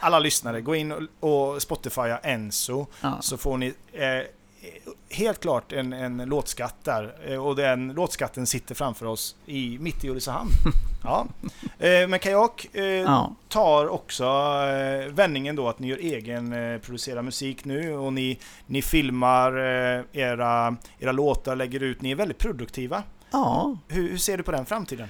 [0.00, 3.18] Alla lyssnare, gå in och, Spotifya Enzo Ja.
[3.20, 4.22] så får ni eh,
[5.10, 7.16] helt klart en, en låtskatt där.
[7.32, 10.50] Eh, och den låtskatten sitter framför oss i, mitt i Ulricehamn.
[11.04, 11.26] ja.
[11.78, 17.64] eh, men Kajak eh, tar också eh, vändningen då att ni gör egen producerad musik
[17.64, 19.52] nu och ni, ni filmar
[20.12, 22.02] era, era låtar, lägger ut.
[22.02, 23.02] Ni är väldigt produktiva.
[23.30, 25.08] ja, Hur, hur ser du på den framtiden?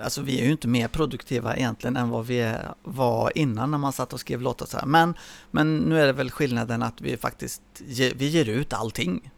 [0.00, 3.92] alltså vi är ju inte mer produktiva egentligen än vad vi var innan när man
[3.92, 4.86] satt och skrev låtar så här.
[4.86, 5.14] Men,
[5.50, 7.62] men nu är det väl skillnaden att vi faktiskt
[8.14, 9.30] vi ger ut allting.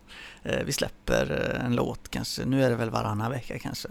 [0.64, 1.30] Vi släpper
[1.66, 3.88] en låt kanske, nu är det väl varannan vecka kanske.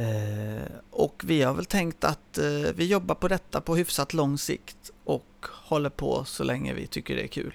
[0.00, 4.38] Eh, och vi har väl tänkt att eh, vi jobbar på detta på hyfsat lång
[4.38, 7.54] sikt och håller på så länge vi tycker det är kul.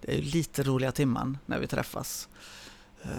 [0.00, 2.28] Det är ju lite roliga timman när vi träffas.
[3.02, 3.10] Eh,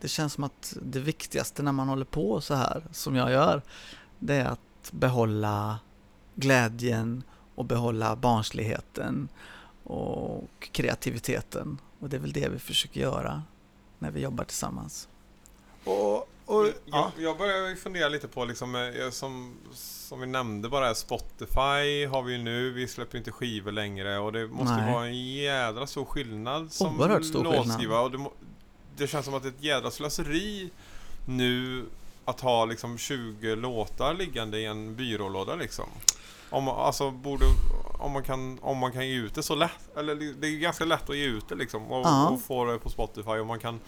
[0.00, 3.62] det känns som att det viktigaste när man håller på så här som jag gör,
[4.18, 5.78] det är att behålla
[6.34, 7.22] glädjen
[7.54, 9.28] och behålla barnsligheten
[9.84, 11.78] och kreativiteten.
[11.98, 13.42] Och det är väl det vi försöker göra
[13.98, 15.08] när vi jobbar tillsammans.
[15.84, 16.72] Och, och, ja.
[16.86, 22.22] Jag, jag börjar fundera lite på liksom, eh, som, som vi nämnde bara Spotify har
[22.22, 24.92] vi ju nu, vi släpper inte skivor längre och det måste ju Nej.
[24.94, 27.78] vara en jädra stor skillnad som Oerhört stor låtskrivare.
[27.78, 28.26] skillnad.
[28.26, 28.32] Och
[28.96, 30.70] det, det känns som att det är ett jädra slöseri
[31.26, 31.84] nu
[32.24, 35.84] att ha liksom 20 låtar liggande i en byrålåda liksom.
[36.50, 37.44] Om, man- alltså, borde,
[37.98, 40.84] om, man kan, om man kan ge ut det så lätt, eller det är ganska
[40.84, 42.28] lätt att ge ut det liksom och, Ja.
[42.28, 43.80] och få det på Spotify och man kan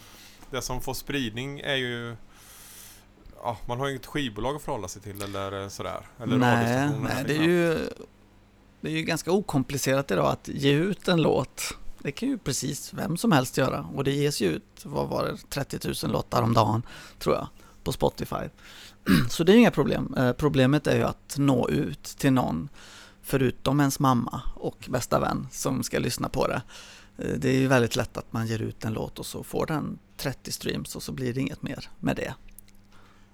[0.51, 2.15] det som får spridning är ju
[3.43, 6.05] Ja, man har ju inget skivbolag att förhålla sig till eller sådär.
[6.19, 7.89] Eller nej, nej, det är ju
[8.81, 11.77] det är ju ganska okomplicerat idag att ge ut en låt.
[11.99, 15.25] Det kan ju precis vem som helst göra och det ges ju ut, vad var
[15.25, 16.83] det, 30 000 låtar om dagen
[17.19, 17.47] tror jag
[17.83, 18.49] på Spotify.
[19.29, 20.15] Så det är inga problem.
[20.17, 22.69] Eh, problemet är ju att nå ut till någon
[23.21, 26.61] förutom ens mamma och bästa vän som ska lyssna på det.
[27.17, 29.65] Eh, det är ju väldigt lätt att man ger ut en låt och så får
[29.65, 32.33] den 30 streams och så blir det inget mer med det.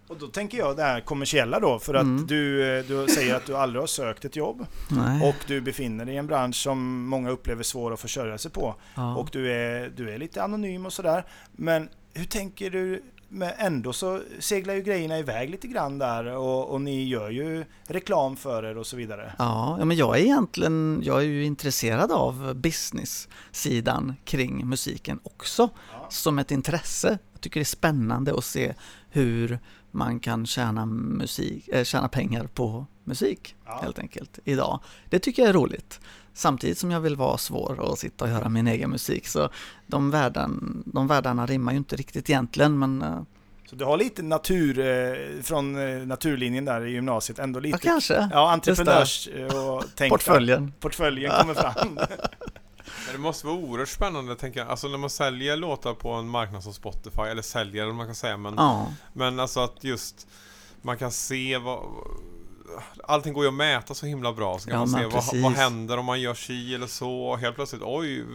[0.07, 2.27] Och då tänker jag det här kommersiella då, för att Mm.
[2.27, 5.29] du, eh, du säger att du aldrig har sökt ett jobb Nej.
[5.29, 8.75] och du befinner dig i en bransch som många upplever svår att försörja sig på.
[8.95, 9.15] ja.
[9.15, 11.25] Och du är, du är lite anonym och sådär.
[11.51, 13.03] Men hur tänker du?
[13.29, 17.65] Men ändå så seglar ju grejerna iväg lite grann där och, och ni gör ju
[17.87, 19.33] reklam för er och så vidare.
[19.37, 26.07] Ja, men jag är egentligen jag är ju intresserad av business-sidan kring musiken också Ja.
[26.09, 27.17] som ett intresse.
[27.33, 28.73] Jag tycker det är spännande att se
[29.09, 29.59] hur
[29.91, 33.79] man kan tjäna, musik, äh, tjäna pengar på musik Ja.
[33.81, 34.79] helt enkelt idag.
[35.09, 35.99] Det tycker jag är roligt.
[36.37, 39.49] Samtidigt som jag vill vara svår och sitta och göra min egen musik så
[39.87, 43.21] de, världen, de världarna rimmar ju inte riktigt egentligen men eh,
[43.69, 47.77] Så du har lite natur eh, från eh, naturlinjen där i gymnasiet, ändå ja, lite
[47.77, 48.29] kanske.
[48.31, 50.73] Ja, entreprenörs eh, och tänk Portföljen.
[50.79, 51.99] Portföljen kommer fram.
[53.11, 54.69] Det måste vara oerhört spännande tänker jag.
[54.69, 58.05] Alltså när man säljer låtar på en marknad som Spotify, eller säljer eller vad man
[58.05, 58.37] kan säga.
[58.37, 60.27] Men, Ja, men alltså att just
[60.81, 61.79] man kan se vad...
[63.03, 64.59] Allting går ju att mäta så himla bra.
[64.59, 65.05] Så kan Ja, man se
[65.35, 67.35] vad, vad händer om man gör si eller så.
[67.35, 68.25] Helt plötsligt, oj,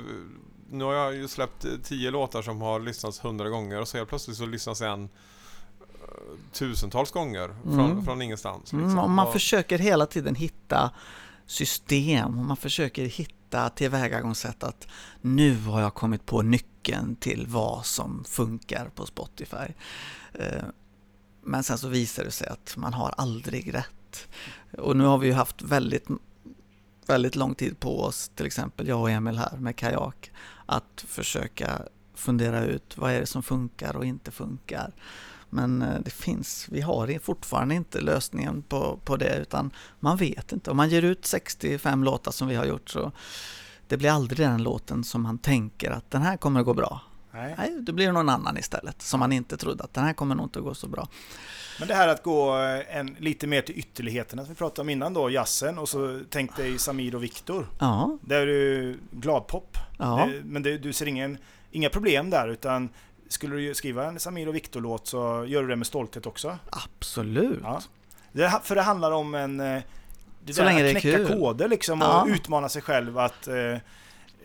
[0.70, 4.08] nu har jag ju släppt tio låtar som har lyssnats hundra gånger och så helt
[4.08, 5.08] plötsligt så lyssnas en eh,
[6.52, 8.04] tusentals gånger från, Mm.
[8.04, 8.72] från ingenstans.
[8.72, 8.98] Mm, liksom.
[8.98, 10.90] och man Och- försöker hela tiden hitta
[11.46, 14.88] system och man försöker hitta tillvägagångssätt att
[15.20, 19.56] nu har jag kommit på nyckeln till vad som funkar på Spotify.
[20.34, 20.62] Eh,
[21.44, 23.86] Men sen så visar det sig att man har aldrig rätt.
[24.78, 26.08] Och nu har vi ju haft väldigt,
[27.06, 30.30] väldigt lång tid på oss, till exempel jag och Emil här med Kajak,
[30.66, 31.82] att försöka
[32.14, 34.92] fundera ut vad är det som funkar och inte funkar.
[35.50, 40.52] Men eh, det finns, vi har fortfarande inte lösningen på, på det utan man vet
[40.52, 40.70] inte.
[40.70, 43.12] Om man ger ut 65 låtar som vi har gjort så
[43.88, 47.00] det blir aldrig den låten som man tänker att den här kommer att gå bra.
[47.34, 47.54] Nej.
[47.58, 50.46] Nej, det blir någon annan istället som man inte trodde att den här kommer nog
[50.46, 51.08] inte att gå så bra.
[51.78, 54.88] Men det här att gå eh, en, lite mer till ytterligheterna som vi pratade om
[54.88, 57.66] innan då, jazzen, och så tänk dig Samir och Viktor.
[57.78, 59.76] Ja, Där är du gladpop.
[59.98, 61.38] ja, Det, men det, du ser ingen,
[61.70, 62.88] inga problem där, utan
[63.28, 66.58] skulle du skriva en Samir och Viktor-låt så gör du det med stolthet också.
[66.70, 67.58] absolut.
[67.62, 67.82] Ja.
[68.32, 69.60] Det, för det handlar om en...
[69.60, 69.82] eh,
[70.44, 71.28] Det Så där länge det är att knäcka kul.
[71.28, 72.26] koder liksom och Ja.
[72.28, 73.76] utmana sig själv att, eh,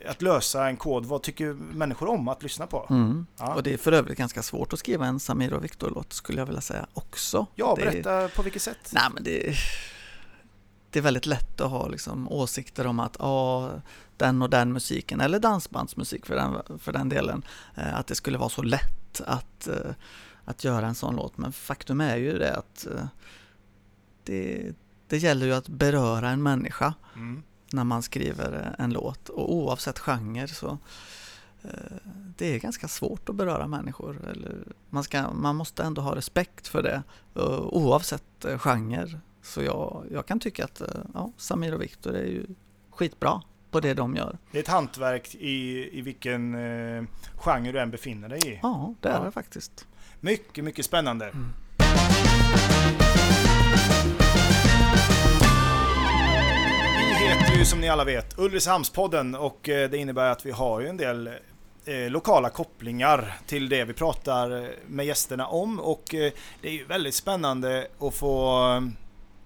[0.06, 1.06] att lösa en kod.
[1.06, 2.88] Vad tycker människor om att lyssna på?
[2.90, 3.28] Mm.
[3.38, 3.56] Ja.
[3.56, 6.46] Och det är för övrigt ganska svårt att skriva en Samir och Viktor-låt skulle jag
[6.46, 7.46] vilja säga också.
[7.56, 8.92] Ja, det, berätta på vilket sätt.
[8.92, 9.56] Nej, men det,
[10.90, 13.72] det är väldigt lätt att ha liksom åsikter om att ja,
[14.18, 17.44] den och den musiken, eller dansbandsmusik för den, för den delen,
[17.76, 19.92] eh, att det skulle vara så lätt att, eh,
[20.46, 21.38] att göra en sån låt.
[21.38, 23.06] Men faktum är ju det att eh,
[24.24, 24.72] det,
[25.08, 27.44] det gäller ju att beröra en människa Mm.
[27.72, 29.30] När man skriver en låt.
[29.30, 30.78] Och oavsett genre så
[31.64, 31.70] eh,
[32.38, 34.18] det är ganska svårt att beröra människor.
[34.90, 37.04] Man, ska, man måste ändå ha respekt för det
[37.36, 39.20] eh, oavsett eh, genre.
[39.42, 40.82] Så jag, jag kan tycka att
[41.14, 42.46] ja, Samir och Viktor är ju
[42.92, 43.42] skitbra
[43.72, 44.38] på det de gör.
[44.52, 47.04] Det är ett hantverk i, i vilken eh,
[47.36, 48.60] genre du än befinner dig i.
[48.64, 49.24] Ja, det är Ja.
[49.26, 49.88] det faktiskt.
[50.20, 51.26] Mycket, mycket spännande.
[51.30, 51.50] Mm.
[57.48, 60.88] Heter ju som ni alla vet Ulricehamnspodden och eh, det innebär att vi har ju
[60.88, 61.28] en del
[61.86, 66.32] eh, lokala kopplingar till det vi pratar eh, med gästerna om och eh,
[66.62, 68.82] det är ju väldigt spännande att få eh,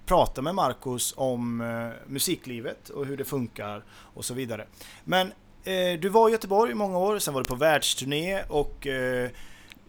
[0.06, 3.84] prata med Marcus om eh, musiklivet och hur det funkar
[4.14, 4.66] och så vidare.
[5.04, 5.32] Men
[6.00, 8.88] du var i Göteborg i många år, sen var du på världsturné och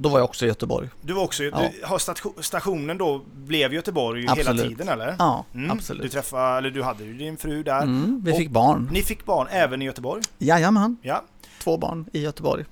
[0.03, 0.88] då var jag också i Göteborg.
[1.03, 1.50] du var också, Ja.
[1.80, 4.68] du, har station, stationen då blev Göteborg hela Absolut.
[4.68, 5.16] tiden eller?
[5.18, 5.70] Ja, Mm.
[5.70, 6.03] absolut.
[6.03, 7.82] Du träffade, eller du hade ju din fru där.
[7.82, 8.88] Mm, vi Och- fick barn.
[8.92, 10.22] Ni fick barn även i Göteborg?
[10.38, 11.24] Jajamän, Ja.
[11.62, 12.64] två barn i Göteborg.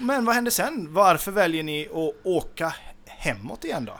[0.00, 0.88] Men vad hände sen?
[0.90, 2.74] Varför väljer ni att åka
[3.06, 3.92] hemåt igen då?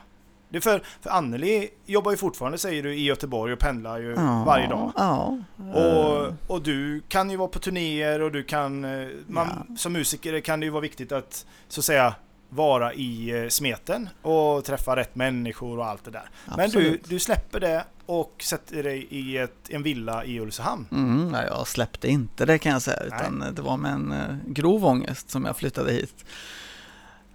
[0.51, 4.14] Det är för, för Anneli jobbar ju fortfarande säger du i Göteborg och pendlar ju
[4.16, 4.93] Ja, varje dag.
[4.97, 5.39] Ja.
[5.74, 9.93] Och, eh, och du kan ju vara på turnéer och du kan, eh, man, som
[9.93, 12.14] musiker kan det ju vara viktigt att så att säga
[12.49, 16.30] vara i eh, smeten och träffa rätt människor och allt det där.
[16.46, 17.09] Men du, absolut.
[17.09, 20.86] du släpper det och sätter dig i ett, en villa i Ulricehamn.
[20.92, 24.36] Mm, nej, jag släppte inte det kan jag säga, utan det var med en eh,
[24.46, 26.24] grov ångest som jag flyttade hit.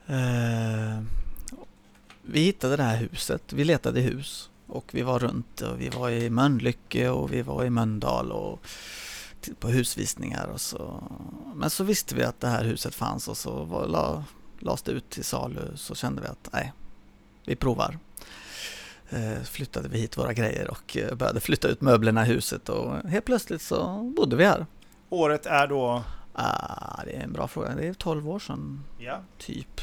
[0.07, 1.03] Eh,
[2.21, 5.89] vi hittade det här huset, vi letade i hus Och vi var runt och vi
[5.89, 8.67] var i Mölnlycke och vi var i Mölndal och
[9.59, 11.03] på husvisningar och så.
[11.55, 14.23] Men så visste vi att det här huset fanns och så var, la,
[14.63, 16.73] lades det ut till salu så kände vi att nej,
[17.45, 17.97] vi provar.
[19.09, 23.09] Eh, flyttade vi hit våra grejer och eh, började flytta ut möblerna i huset och
[23.09, 24.65] helt plötsligt så bodde vi här.
[25.09, 26.03] Året är då...
[26.33, 27.75] Ah, det är en bra fråga.
[27.75, 29.21] Det är 12 år sedan, Ja.
[29.37, 29.81] typ.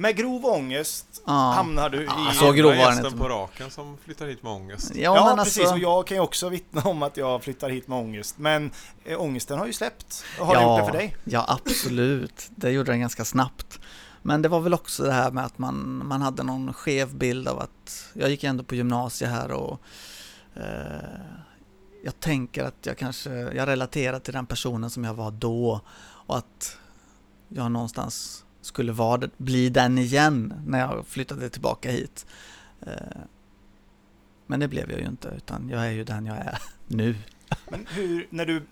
[0.00, 1.32] Med grov ångest Ja.
[1.32, 2.34] hamnar du Ja, i...
[2.34, 3.18] så grov var den inte.
[3.18, 4.92] på raken som flyttar hit med ångest.
[4.94, 5.58] Ja, Ja, men precis.
[5.58, 8.38] alltså, Och jag kan ju också vittna om att jag flyttar hit med ångest.
[8.38, 8.70] Men
[9.04, 10.24] eh, ångesten har ju släppt.
[10.38, 10.60] Har Ja.
[10.60, 11.16] det gjort det för dig?
[11.24, 12.50] Ja, absolut.
[12.56, 13.80] Det gjorde den ganska snabbt.
[14.22, 17.48] Men det var väl också det här med att man, man hade någon skev bild
[17.48, 19.80] av att jag gick ändå på gymnasiet här och
[20.56, 20.62] eh,
[22.04, 25.80] jag tänker att jag kanske, jag relaterar till den personen som jag var då
[26.26, 26.76] och att
[27.48, 32.26] jag någonstans skulle vara, bli den igen när jag flyttade tillbaka hit.
[32.86, 32.92] Eh,
[34.46, 37.14] men det blev jag ju inte utan jag är ju den jag är nu.
[37.70, 38.62] Men hur, när du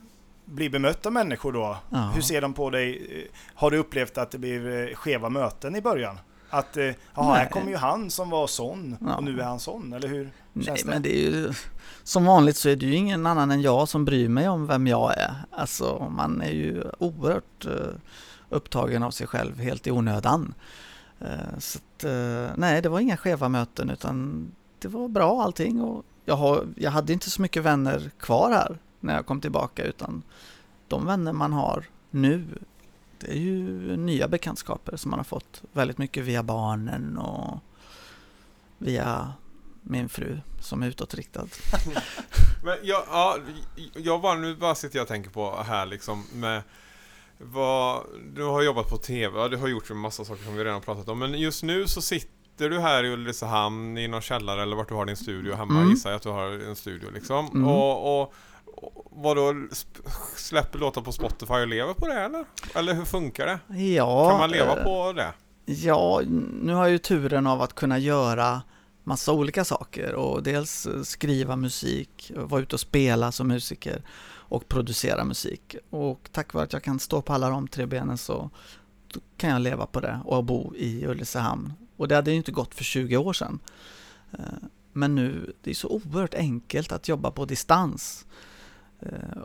[0.44, 2.10] blir bemött av människor då, Ja.
[2.14, 3.06] hur ser de på dig?
[3.22, 6.18] Eh, Har du upplevt att det blir eh, skeva möten i början?
[6.50, 6.76] Att,
[7.14, 9.16] ja, här kommer ju han som var sån Ja.
[9.16, 10.30] och nu är han sån, eller hur?
[10.52, 10.84] Nej, det?
[10.84, 11.52] men det är ju
[12.02, 14.86] som vanligt så är det ju ingen annan än jag som bryr mig om vem
[14.86, 15.34] jag är.
[15.50, 17.66] Alltså man är ju oerhört
[18.50, 20.54] upptagen av sig själv helt i onödan.
[21.20, 24.46] Eh, så att, eh, nej, det var inga skeva möten utan
[24.78, 28.78] det var bra allting och jag, har, jag hade inte så mycket vänner kvar här
[29.00, 30.22] när jag kom tillbaka utan
[30.88, 32.44] de vänner man har nu
[33.18, 37.58] det är ju nya bekantskaper som man har fått väldigt mycket via barnen och
[38.78, 39.32] via
[39.82, 41.46] min fru som är utåtriktad.
[42.64, 43.38] Men jag, ja,
[43.94, 46.62] jag var, nu bara sitter jag och tänker på här liksom med
[47.38, 48.02] vad,
[48.34, 51.08] du har jobbat på TV, du har gjort en massa saker som vi redan pratat
[51.08, 54.88] om, men just nu så sitter du här i Ulricehamn i någon källare eller vart
[54.88, 55.90] du har din studio hemma, Mm.
[55.90, 57.46] gissar jag att du har en studio liksom.
[57.46, 57.68] Mm.
[57.68, 58.34] Och, och,
[59.10, 62.44] vadå, sp- släpper låtar på Spotify och lever på det eller?
[62.74, 63.78] Eller hur funkar det?
[63.78, 65.32] Ja, Kan man leva eh, på det?
[65.66, 66.20] Ja,
[66.62, 68.62] nu har jag ju turen av att kunna göra
[69.04, 74.02] massa olika saker och dels eh, skriva musik, vara ute och spela som musiker
[74.48, 75.76] och producera musik.
[75.90, 78.50] Och tack vare att jag kan stå på alla de tre benen så
[79.36, 81.72] kan jag leva på det och bo i Ulricehamn.
[81.96, 83.58] Och det hade ju inte gått för 20 år sedan.
[84.32, 84.38] Eh,
[84.92, 88.26] men nu, det är så oerhört enkelt att jobba på distans.
[89.00, 89.38] Eh,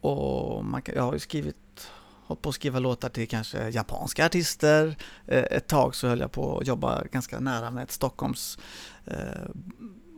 [0.00, 1.90] och- man kan, jag har ju skrivit,
[2.26, 4.96] hållit på att skriva låtar till kanske japanska artister.
[5.26, 8.58] Eh, ett tag så höll jag på att jobba ganska nära med ett Stockholms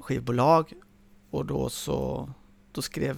[0.01, 0.73] skivbolag
[1.31, 2.31] och då så
[2.73, 3.17] då skrev,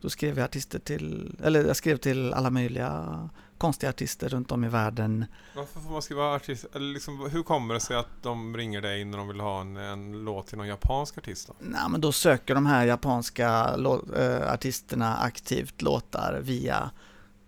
[0.00, 3.28] då skrev jag artister till, eller jag skrev till alla möjliga
[3.58, 5.24] konstiga artister runt om i världen.
[5.56, 6.66] Varför får man skriva artist?
[6.74, 9.76] Eller liksom, hur kommer det sig att de ringer dig när de vill ha en,
[9.76, 11.54] en låt till någon japansk artist då?
[11.58, 13.76] Nej, men då söker de här japanska
[14.16, 16.90] eh, artisterna aktivt låtar via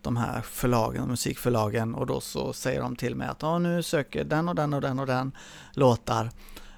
[0.02, 4.24] de här förlagen, musikförlagen och då så säger de till mig att ja, nu söker
[4.24, 5.32] den och den och den och den
[5.72, 6.30] låtar.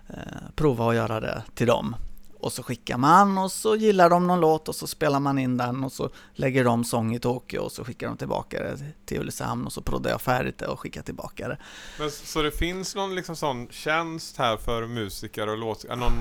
[0.09, 0.15] Eh,
[0.55, 1.97] prova att göra det till dem.
[2.43, 5.57] Och så skickar man och så gillar de någon låt och så spelar man in
[5.57, 9.21] den och så lägger de sång i Tokyo och så skickar de tillbaka det till
[9.21, 11.59] Ulricehamn och så proddar jag färdigt det och skickar tillbaka det.
[11.99, 15.85] Men, så det finns någon liksom sån tjänst här för musiker och låt...
[15.89, 16.13] Någon,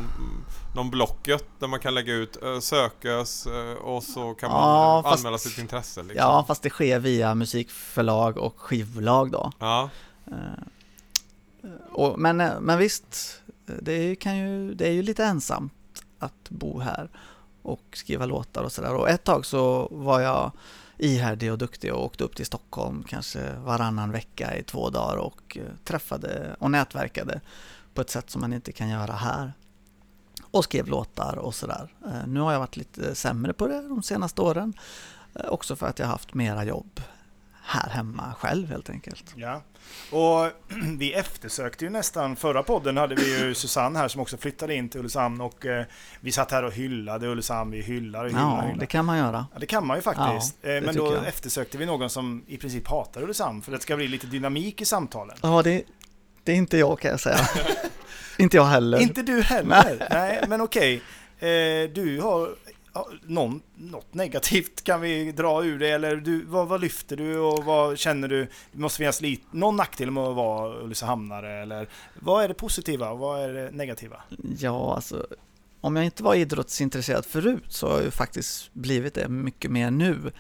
[0.76, 5.03] någon Blocket där man kan lägga ut äh, sökas äh, och så kan man Ja,
[5.03, 6.17] fast- anmäla sitt intresse liksom.
[6.17, 9.51] Ja, fast det sker via musikförlag och skivbolag då.
[9.59, 9.89] Ja.
[10.28, 10.34] Eh,
[11.91, 13.41] Och, men, eh, men visst,
[13.82, 15.74] det, kan ju, det är ju lite ensamt
[16.24, 17.09] att bo här
[17.61, 18.95] och skriva låtar och sådär.
[18.95, 20.51] Och ett tag så var jag
[20.97, 25.57] ihärdig och duktig och åkte upp till Stockholm kanske varannan vecka i två dagar och
[25.57, 27.41] eh, träffade och nätverkade
[27.93, 29.53] på ett sätt som man inte kan göra här.
[30.51, 31.93] Och skrev låtar och sådär.
[32.05, 34.74] Eh, nu har jag varit lite sämre på det de senaste åren.
[35.36, 37.01] Eh, också för att jag har haft mera jobb
[37.64, 39.34] här hemma själv helt enkelt.
[39.36, 39.62] Ja.
[40.12, 40.51] Och
[40.97, 44.89] vi eftersökte ju nästan, förra podden hade vi ju Susanne här som också flyttade in
[44.89, 45.86] till Ulricehamn och eh,
[46.20, 48.41] vi satt här och hyllade Ulricehamn, vi hyllar och hyllar.
[48.41, 48.80] Ja, hyllar.
[48.80, 49.45] det kan man göra.
[49.53, 50.57] Ja, det kan man ju faktiskt.
[50.62, 51.28] Ja, Eh, Men då jag.
[51.28, 54.86] eftersökte vi någon som i princip hatar Ulricehamn för det ska bli lite dynamik i
[54.86, 55.38] samtalen.
[55.41, 55.84] Ja, det,
[56.43, 57.47] det är inte jag kan jag säga.
[58.38, 58.99] inte jag heller.
[58.99, 60.07] Inte du heller.
[60.12, 61.01] Nej, men okej.
[61.39, 62.49] Eh, Du har
[62.93, 67.39] ja, någon, något negativt kan vi dra ur det eller du, vad, vad lyfter du
[67.39, 68.47] och vad känner du?
[68.71, 71.89] Det måste finnas lite, någon nackdel med att vara Ulricehamnare eller
[72.19, 74.21] vad är det positiva och vad är det negativa?
[74.57, 75.27] Ja, alltså
[75.81, 79.91] om jag inte var idrottsintresserad förut så har jag ju faktiskt blivit det mycket mer
[79.91, 80.31] nu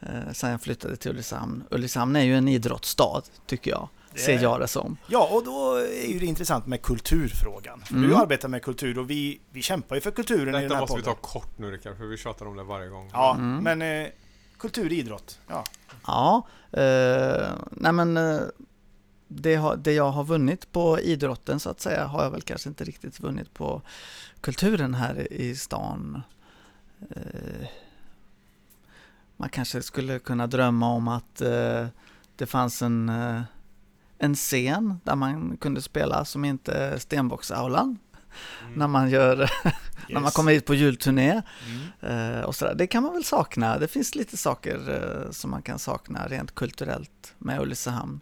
[0.00, 1.64] eh, sen jag flyttade till Ulricehamn.
[1.70, 4.96] Ulricehamn är ju en idrottsstad tycker jag ser jag det som.
[5.06, 7.80] Ja, och då är ju det intressant med kulturfrågan.
[7.80, 8.08] För Mm.
[8.08, 10.80] du arbetar med kultur och vi, vi kämpar ju för kulturen i den Detta här
[10.80, 11.14] måste vi podden.
[11.22, 13.10] ta kort nu Rickard, för vi tjatar om det varje gång.
[13.12, 13.64] Ja, Mm.
[13.78, 14.08] men eh,
[14.58, 15.38] kultur, idrott.
[15.48, 15.64] Ja.
[16.06, 16.46] Ja,
[16.80, 18.40] eh, nej men eh,
[19.28, 22.68] det, har, det jag har vunnit på idrotten så att säga har jag väl kanske
[22.68, 23.82] inte riktigt vunnit på
[24.40, 26.22] kulturen här i stan.
[27.10, 27.66] Eh,
[29.36, 31.86] man kanske skulle kunna drömma om att eh,
[32.36, 33.40] det fanns en, eh,
[34.18, 37.98] en scen där man kunde spela som inte Stenbocksaulan
[38.66, 38.78] Mm.
[38.78, 39.36] när man gör
[40.08, 40.34] när man Yes.
[40.34, 41.42] kommer hit på julturné.
[42.00, 42.34] Mm.
[42.38, 42.74] Eh, och sådär.
[42.74, 43.78] Det kan man väl sakna.
[43.78, 44.76] Det finns lite saker
[45.26, 48.20] eh, som man kan sakna rent kulturellt med Ulricehamn.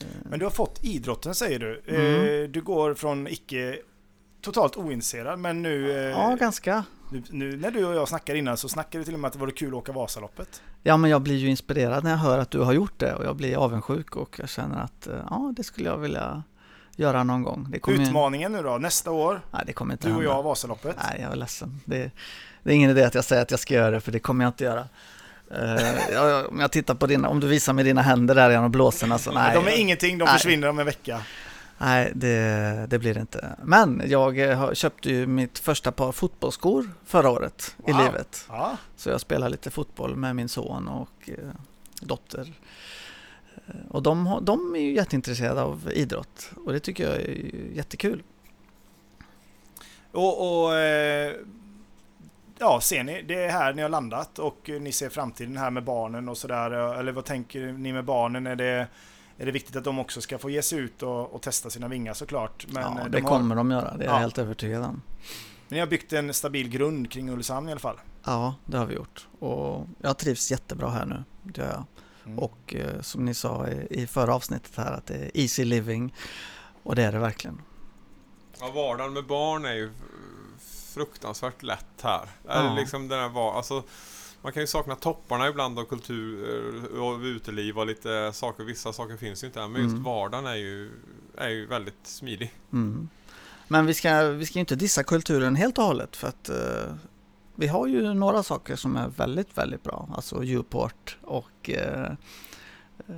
[0.00, 1.82] Eh, Men du har fått idrotten säger du.
[1.86, 2.52] Mm.
[2.52, 3.78] Du går från icke
[4.40, 6.84] totalt ointresserad men nu, ja, ganska.
[7.10, 9.32] Nu, nu när du och jag snackade innan så snackade du till och med att
[9.32, 10.62] det vore kul att åka Vasaloppet.
[10.82, 13.24] Ja, men jag blir ju inspirerad när jag hör att du har gjort det och
[13.24, 16.42] jag blir avundsjuk och jag känner att eh, ja, det skulle jag vilja
[16.96, 17.74] göra någon gång.
[17.80, 20.34] Kommer, ju- Utmaningen nu då, nästa år, nej, det kommer inte du och hända.
[20.34, 20.96] jag Vasaloppet.
[21.10, 21.80] Nej, jag är ledsen.
[21.84, 22.10] Det,
[22.62, 24.44] det är ingen idé att jag säger att jag ska göra det, för det kommer
[24.44, 24.84] jag inte göra.
[25.50, 29.18] Eh, om jag tittar på dina, om du visar mig dina händer där genom blåsorna
[29.18, 29.54] så nej.
[29.54, 30.34] de är ingenting, de Nej.
[30.34, 31.20] försvinner om en vecka.
[31.82, 33.56] Nej, det, det blir det inte.
[33.62, 38.00] Men jag eh, köpte ju mitt första par fotbollsskor förra året i Wow.
[38.04, 38.44] livet.
[38.48, 38.76] Ja.
[38.96, 41.34] Så jag spelar lite fotboll med min son och eh,
[42.00, 42.52] dotter.
[43.66, 48.22] Eh, Och de, de är ju jätteintresserade av idrott och det tycker jag är jättekul.
[50.12, 50.72] Och, och
[52.58, 55.84] ja, ser ni, det är här ni har landat och ni ser framtiden här med
[55.84, 56.70] barnen och sådär.
[56.70, 58.46] Eller vad tänker ni med barnen?
[58.46, 58.86] Är det,
[59.40, 61.88] är det viktigt att de också ska få ge sig ut och, och testa sina
[61.88, 62.66] vingar såklart?
[62.68, 64.18] Men ja, eh, det de har, kommer de göra, det är jag Ja.
[64.18, 65.02] helt övertygad om.
[65.68, 67.96] ni har byggt en stabil grund kring Ulricehamn i alla fall.
[68.24, 69.26] Ja, det har vi gjort.
[69.38, 71.84] Och jag trivs jättebra här nu, det gör jag.
[72.26, 72.38] Mm.
[72.38, 76.14] Och eh, som ni sa i, i förra avsnittet här att det är easy living.
[76.82, 77.60] Och det är det verkligen.
[78.60, 79.90] Ja, vardagen med barn är ju
[80.94, 82.28] fruktansvärt lätt här.
[82.46, 82.52] Ja.
[82.52, 83.82] Är liksom den här var, alltså,
[84.42, 86.44] man kan ju sakna topparna ibland av kultur
[86.94, 88.64] eh, och uteliv och lite saker.
[88.64, 90.02] Vissa saker finns ju inte här, men just Mm.
[90.04, 90.90] vardagen är ju,
[91.36, 92.52] är ju väldigt smidig.
[92.72, 93.08] Mm.
[93.68, 96.94] Men vi ska, vi ska inte dissa kulturen helt och hållet för att eh,
[97.54, 100.08] vi har ju några saker som är väldigt, väldigt bra.
[100.14, 102.12] Alltså Uport och eh,
[103.08, 103.14] eh,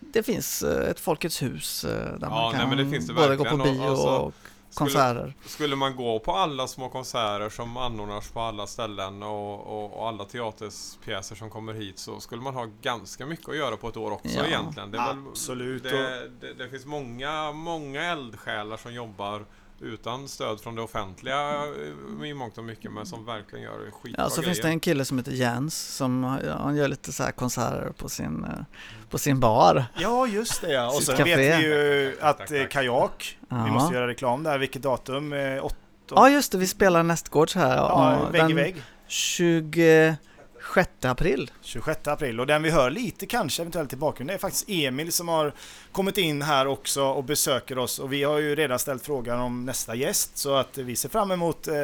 [0.00, 3.56] det finns eh, ett Folkets hus där Ja, man nej, kan det både gå på
[3.56, 4.34] bio Och- alltså, och
[4.74, 5.34] konserter.
[5.44, 10.08] Skulle man gå på alla små konserter som anordnas på alla ställen och, och, och
[10.08, 13.96] alla teaterpjäser som kommer hit så skulle man ha ganska mycket att göra på ett
[13.96, 14.46] år också Ja.
[14.46, 14.90] egentligen.
[14.90, 15.82] Det, är väl- Absolut.
[15.82, 19.44] det, det, det finns många, många eldsjälar som jobbar
[19.80, 21.52] utan stöd från det offentliga
[22.22, 24.54] eh, i mångt och mycket men som verkligen gör skitbra Ja, så grejer.
[24.54, 26.24] finns det en kille som heter Jens som
[26.58, 28.50] han gör lite så här konserter på sin, eh,
[29.10, 29.84] på sin bar.
[29.98, 30.86] Ja, just det ja.
[30.86, 31.36] Och Sitt sen café.
[31.36, 32.70] vet vi ju att Tack, eh, tack.
[32.70, 33.66] Kajak, vi Ja.
[33.66, 34.58] måste göra reklam där.
[34.58, 35.32] Vilket datum?
[35.32, 35.76] Eh, åt,
[36.10, 37.76] Ja, just det, vi spelar nästgårds här.
[37.76, 38.82] ja, vägg i vägg.
[40.74, 41.50] 26 april.
[41.62, 42.40] 26 april.
[42.40, 45.52] Och den vi hör lite kanske eventuellt i bakgrunden är faktiskt Emil som har
[45.92, 47.98] kommit in här också och besöker oss.
[47.98, 51.30] Och vi har ju redan ställt frågan om nästa gäst så att vi ser fram
[51.30, 51.74] emot eh,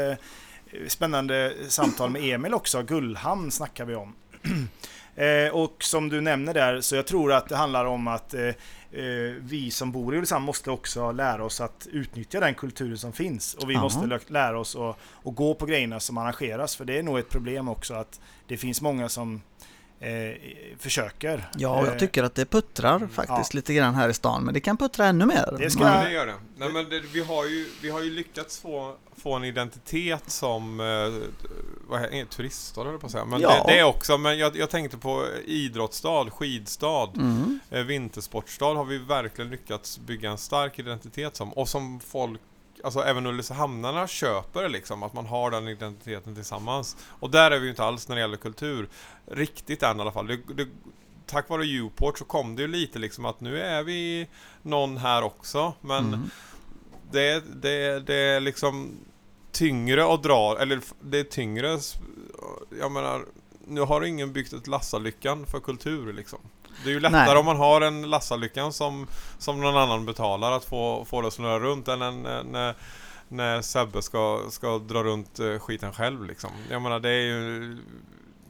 [0.88, 2.82] spännande samtal med Emil också.
[2.82, 4.14] Gullhamn snackar vi om.
[5.16, 8.50] Eh, och som du nämner där, så jag tror att det handlar om att eh,
[9.40, 13.54] vi som bor i Ulricehamn måste också lära oss att utnyttja den kulturen som finns.
[13.54, 13.82] Och vi Ja.
[13.82, 16.76] måste lära oss att, att gå på grejerna som arrangeras.
[16.76, 19.40] För det är nog ett problem också att det finns många som
[20.02, 20.36] eh,
[20.78, 21.48] försöker.
[21.56, 24.54] Ja, och Eh, jag tycker att det puttrar faktiskt lite grann här i stan, men
[24.54, 25.56] det kan puttra ännu mer.
[25.58, 26.34] Det ska- Ja, det gör det.
[26.56, 30.80] Nej, men det, vi, har ju, vi har ju lyckats få, få en identitet som
[30.80, 33.24] eh, heter, turiststad eller på att säga.
[33.24, 33.64] Men Ja.
[33.66, 37.60] det, det är också, men jag, jag tänkte på idrottsstad, skidstad, Mm.
[37.70, 41.52] eh, vintersportstad har vi verkligen lyckats bygga en stark identitet som.
[41.52, 42.40] Och som folk,
[42.84, 46.96] alltså även Ulricehamnarna köper liksom, att man har den identiteten tillsammans.
[47.08, 48.88] Och där är vi ju inte alls när det gäller kultur.
[49.26, 50.26] Riktigt än i alla fall.
[50.26, 50.68] Det, det,
[51.26, 54.28] tack vare Uport så kom det ju lite liksom att nu är vi
[54.62, 55.74] någon här också.
[55.80, 56.30] Men Mm.
[57.10, 58.90] det, det, det är liksom
[59.52, 61.78] tyngre att dra, eller det är tyngre,
[62.80, 63.24] jag menar,
[63.66, 66.38] nu har ingen byggt ett Lassalyckan för kultur liksom.
[66.84, 67.36] Det är ju lättare Nej.
[67.36, 69.06] om man har en Lassalyckan som,
[69.38, 72.74] som någon annan betalar att få, få det att snurra runt än en, när,
[73.28, 76.50] när Sebbe ska, ska dra runt eh, skiten själv liksom.
[76.70, 77.78] Jag menar det är ju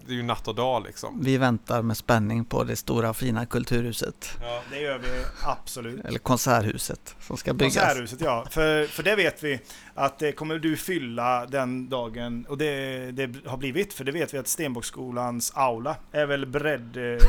[0.07, 1.21] det är ju natt och dag liksom.
[1.25, 4.31] Vi väntar med spänning på det stora fina kulturhuset.
[4.41, 4.63] Ja.
[4.71, 5.09] Det gör vi
[5.47, 6.05] absolut.
[6.05, 7.75] Eller konserthuset som ska byggas.
[7.75, 9.61] Konserthuset ja, för, för det vet vi
[9.95, 14.35] att det kommer du fylla den dagen och det, det har blivit för det vet
[14.35, 17.27] vi att Stenbocksskolans aula är väl bredd, eh,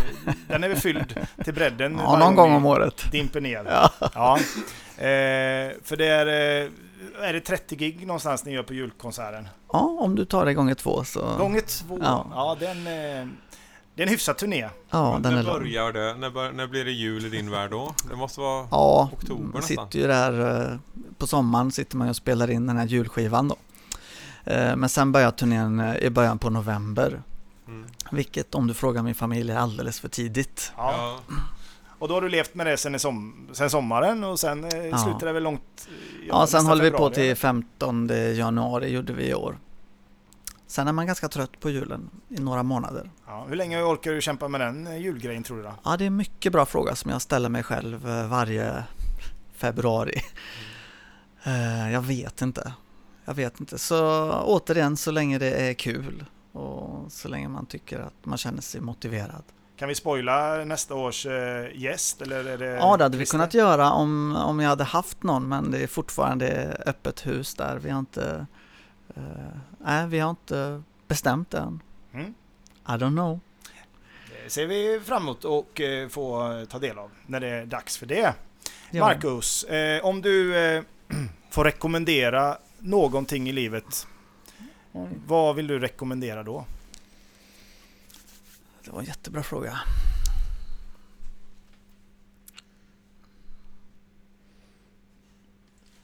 [0.47, 3.11] den är väl fylld till bredden Ja, någon gång om året.
[3.11, 3.65] dimper ner.
[3.69, 3.91] Ja.
[4.13, 4.37] Ja.
[4.97, 6.69] Eh, för det är, eh,
[7.21, 9.47] är det 30 gig någonstans ni gör på julkonserten?
[9.73, 11.35] ja, om du tar det gånger två så...
[11.38, 11.97] Gånger två.
[12.01, 12.57] Ja, Ja.
[12.59, 13.27] den, eh,
[13.95, 14.69] det är en hyfsad turné.
[14.89, 15.53] Ja, den är när lång.
[15.59, 16.13] börjar det?
[16.15, 17.93] När, bör, när blir det jul i din värld då?
[18.09, 18.67] Det måste vara...
[18.71, 19.85] Ja, oktober man nästan.
[19.88, 20.77] sitter ju där eh,
[21.17, 23.55] på sommaren sitter man ju och spelar in den här julskivan då.
[24.51, 27.21] Eh, Men sen börjar turnén i början på november.
[27.67, 27.85] Mm.
[28.11, 30.71] Vilket om du frågar min familj är alldeles för tidigt.
[30.77, 31.19] Ja.
[32.03, 32.05] Ja.
[32.05, 34.97] Och då har du levt med det sen, som, sen sommaren och sen eh, Ja.
[34.97, 35.88] slutar det väl långt?
[35.88, 37.35] eh, Ja, sen håller vi på till eller?
[37.35, 39.57] 15 januari gjorde vi i år.
[40.67, 43.11] Sen är man ganska trött på julen i några månader.
[43.27, 45.73] Ja, hur länge orkar du kämpa med den eh, julgrejen tror du då?
[45.84, 48.84] Ja, det är en mycket bra fråga som jag ställer mig själv eh, varje
[49.55, 50.21] februari.
[51.43, 52.73] Eh, Jag vet inte.
[53.25, 53.77] Jag vet inte.
[53.77, 58.61] Så återigen, så länge det är kul och så länge man tycker att man känner
[58.61, 59.43] sig motiverad.
[59.84, 62.22] Kan vi spoila nästa års eh, gäst?
[62.22, 65.47] Eller är det Ja, det hade vi kunnat göra om, om jag hade haft någon,
[65.47, 67.77] men det är fortfarande öppet hus där.
[67.77, 68.45] Vi har inte,
[69.15, 69.23] eh,
[69.77, 71.81] nej, vi har inte bestämt än.
[72.14, 72.34] Mm.
[72.88, 73.39] I don't know.
[74.43, 77.97] Det ser vi fram emot och eh, få ta del av när det är dags
[77.97, 78.34] för det.
[78.91, 79.05] Ja.
[79.05, 80.53] Marcus, eh, om du
[81.49, 84.07] får rekommendera någonting i livet,
[85.27, 86.65] vad vill du rekommendera då?
[88.85, 89.80] Det var en jättebra fråga.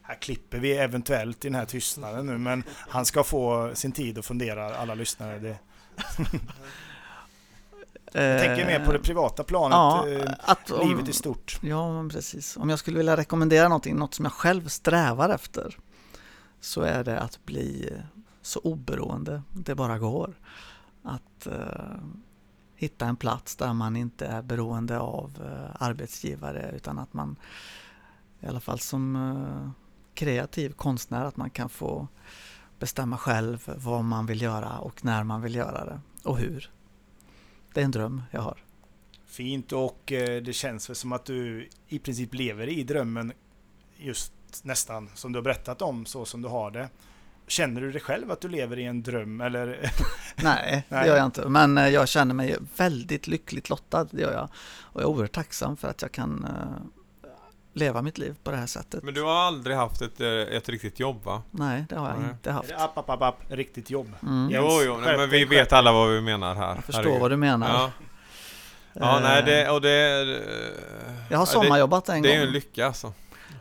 [0.02, 4.18] Här klipper vi eventuellt i den här tystnaden nu, men han ska få sin tid
[4.18, 5.40] att fundera, alla lyssnare.
[5.40, 5.58] Det.
[8.14, 11.60] Jag tänker mer på det privata planet, ja, eh, att om, livet i stort.
[11.62, 12.58] Ja, precis.
[12.58, 15.78] Om jag skulle vilja rekommendera någonting, något som jag själv strävar efter,
[16.62, 17.94] så är det att bli
[18.42, 20.34] så oberoende det bara går.
[21.04, 21.54] Att eh,
[22.80, 27.36] hitta en plats där man inte är beroende av eh, arbetsgivare utan att man
[28.40, 29.72] i alla fall som eh,
[30.14, 32.08] kreativ konstnär att man kan få
[32.80, 36.72] bestämma själv vad man vill göra och när man vill göra det och hur.
[37.74, 38.64] Det är en dröm jag har.
[39.26, 43.34] Fint och eh, det känns väl som att du i princip lever i drömmen
[43.98, 44.34] just
[44.64, 46.90] nästan som du har berättat om så som du har det.
[47.50, 49.92] Känner du dig själv att du lever i en dröm eller?
[50.36, 51.50] Nej, det gör jag inte.
[51.50, 54.50] Men eh, jag känner mig väldigt lyckligt lottad, det gör jag.
[54.82, 57.30] Och jag är oerhört tacksam för att jag kan eh,
[57.74, 59.04] leva mitt liv på det här sättet.
[59.04, 61.44] Men du har aldrig haft ett, eh, ett riktigt jobb va?
[61.52, 62.30] Nej, det har jag Nej.
[62.30, 62.72] inte haft.
[62.72, 64.12] app, app, app, app, riktigt jobb.
[64.24, 64.50] Mm.
[64.52, 66.76] Jo, jo, nej, men vi vet alla vad vi menar här.
[66.76, 67.22] Jag förstår Herregud.
[67.22, 67.70] vad du menar.
[67.70, 67.92] Ja,
[68.94, 70.26] ja nej det, och det...
[71.30, 72.42] Jag har sommarjobbat en det, det är gång.
[72.42, 73.14] ju en lycka alltså.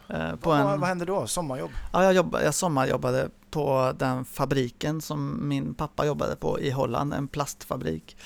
[0.09, 1.27] Eh, på Vad, en, vad hände då?
[1.27, 1.71] Sommarjobb?
[1.93, 7.15] ja, jag, jobba, jag sommarjobbade på den fabriken som min pappa jobbade på i Holland,
[7.15, 8.17] en plastfabrik.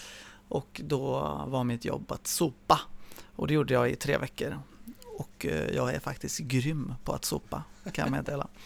[0.48, 1.10] Och då
[1.46, 2.80] var mitt jobb att sopa.
[3.36, 4.58] Och det gjorde jag i tre veckor.
[5.18, 8.48] Och eh, jag är faktiskt grym på att sopa, kan jag meddela.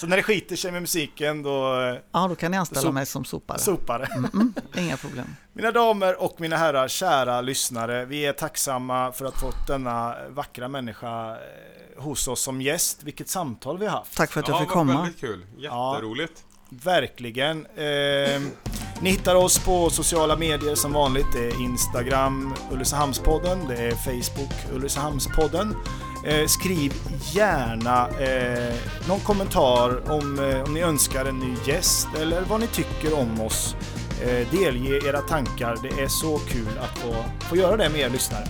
[0.00, 2.94] Så när det skiter sig med musiken då eh, Ja, då kan ni anställa Sop-
[2.94, 3.58] mig som sopare.
[3.58, 4.06] sopar det.
[4.06, 5.36] Mm -mm, inga problem.
[5.52, 8.04] Mina damer och mina herrar, kära lyssnare.
[8.04, 11.36] Vi är tacksamma för att ha fått denna vackra människa eh,
[12.02, 13.02] hos oss som gäst.
[13.02, 14.16] Vilket samtal vi har haft.
[14.16, 15.02] Tack för att jag ja, fick komma.
[15.02, 15.44] Väldigt kul.
[15.56, 16.44] Jätteroligt.
[16.70, 17.66] Verkligen.
[17.66, 18.40] Eh,
[19.00, 21.26] ni hittar oss på sociala medier som vanligt.
[21.32, 25.74] Det är Instagram Ulricehamnspodden, det är Facebook Ulricehamnspodden.
[26.28, 26.94] Eh, skriv
[27.32, 28.74] gärna eh,
[29.08, 33.40] någon kommentar om, eh, om ni önskar en ny gäst eller vad ni tycker om
[33.40, 33.76] oss.
[34.22, 35.76] Eh, delge era tankar.
[35.82, 38.44] Det är så kul att få, få göra det med er lyssnare.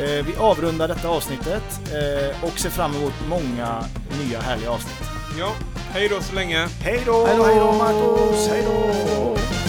[0.00, 3.84] Eh, vi avrundar detta avsnittet eh, och ser fram emot många
[4.22, 5.08] nya härliga avsnitt.
[5.38, 5.52] Ja,
[5.90, 6.68] hej då så länge.
[6.82, 7.44] Hej då, Hej då!
[7.44, 9.67] hej då Marcus, hej då!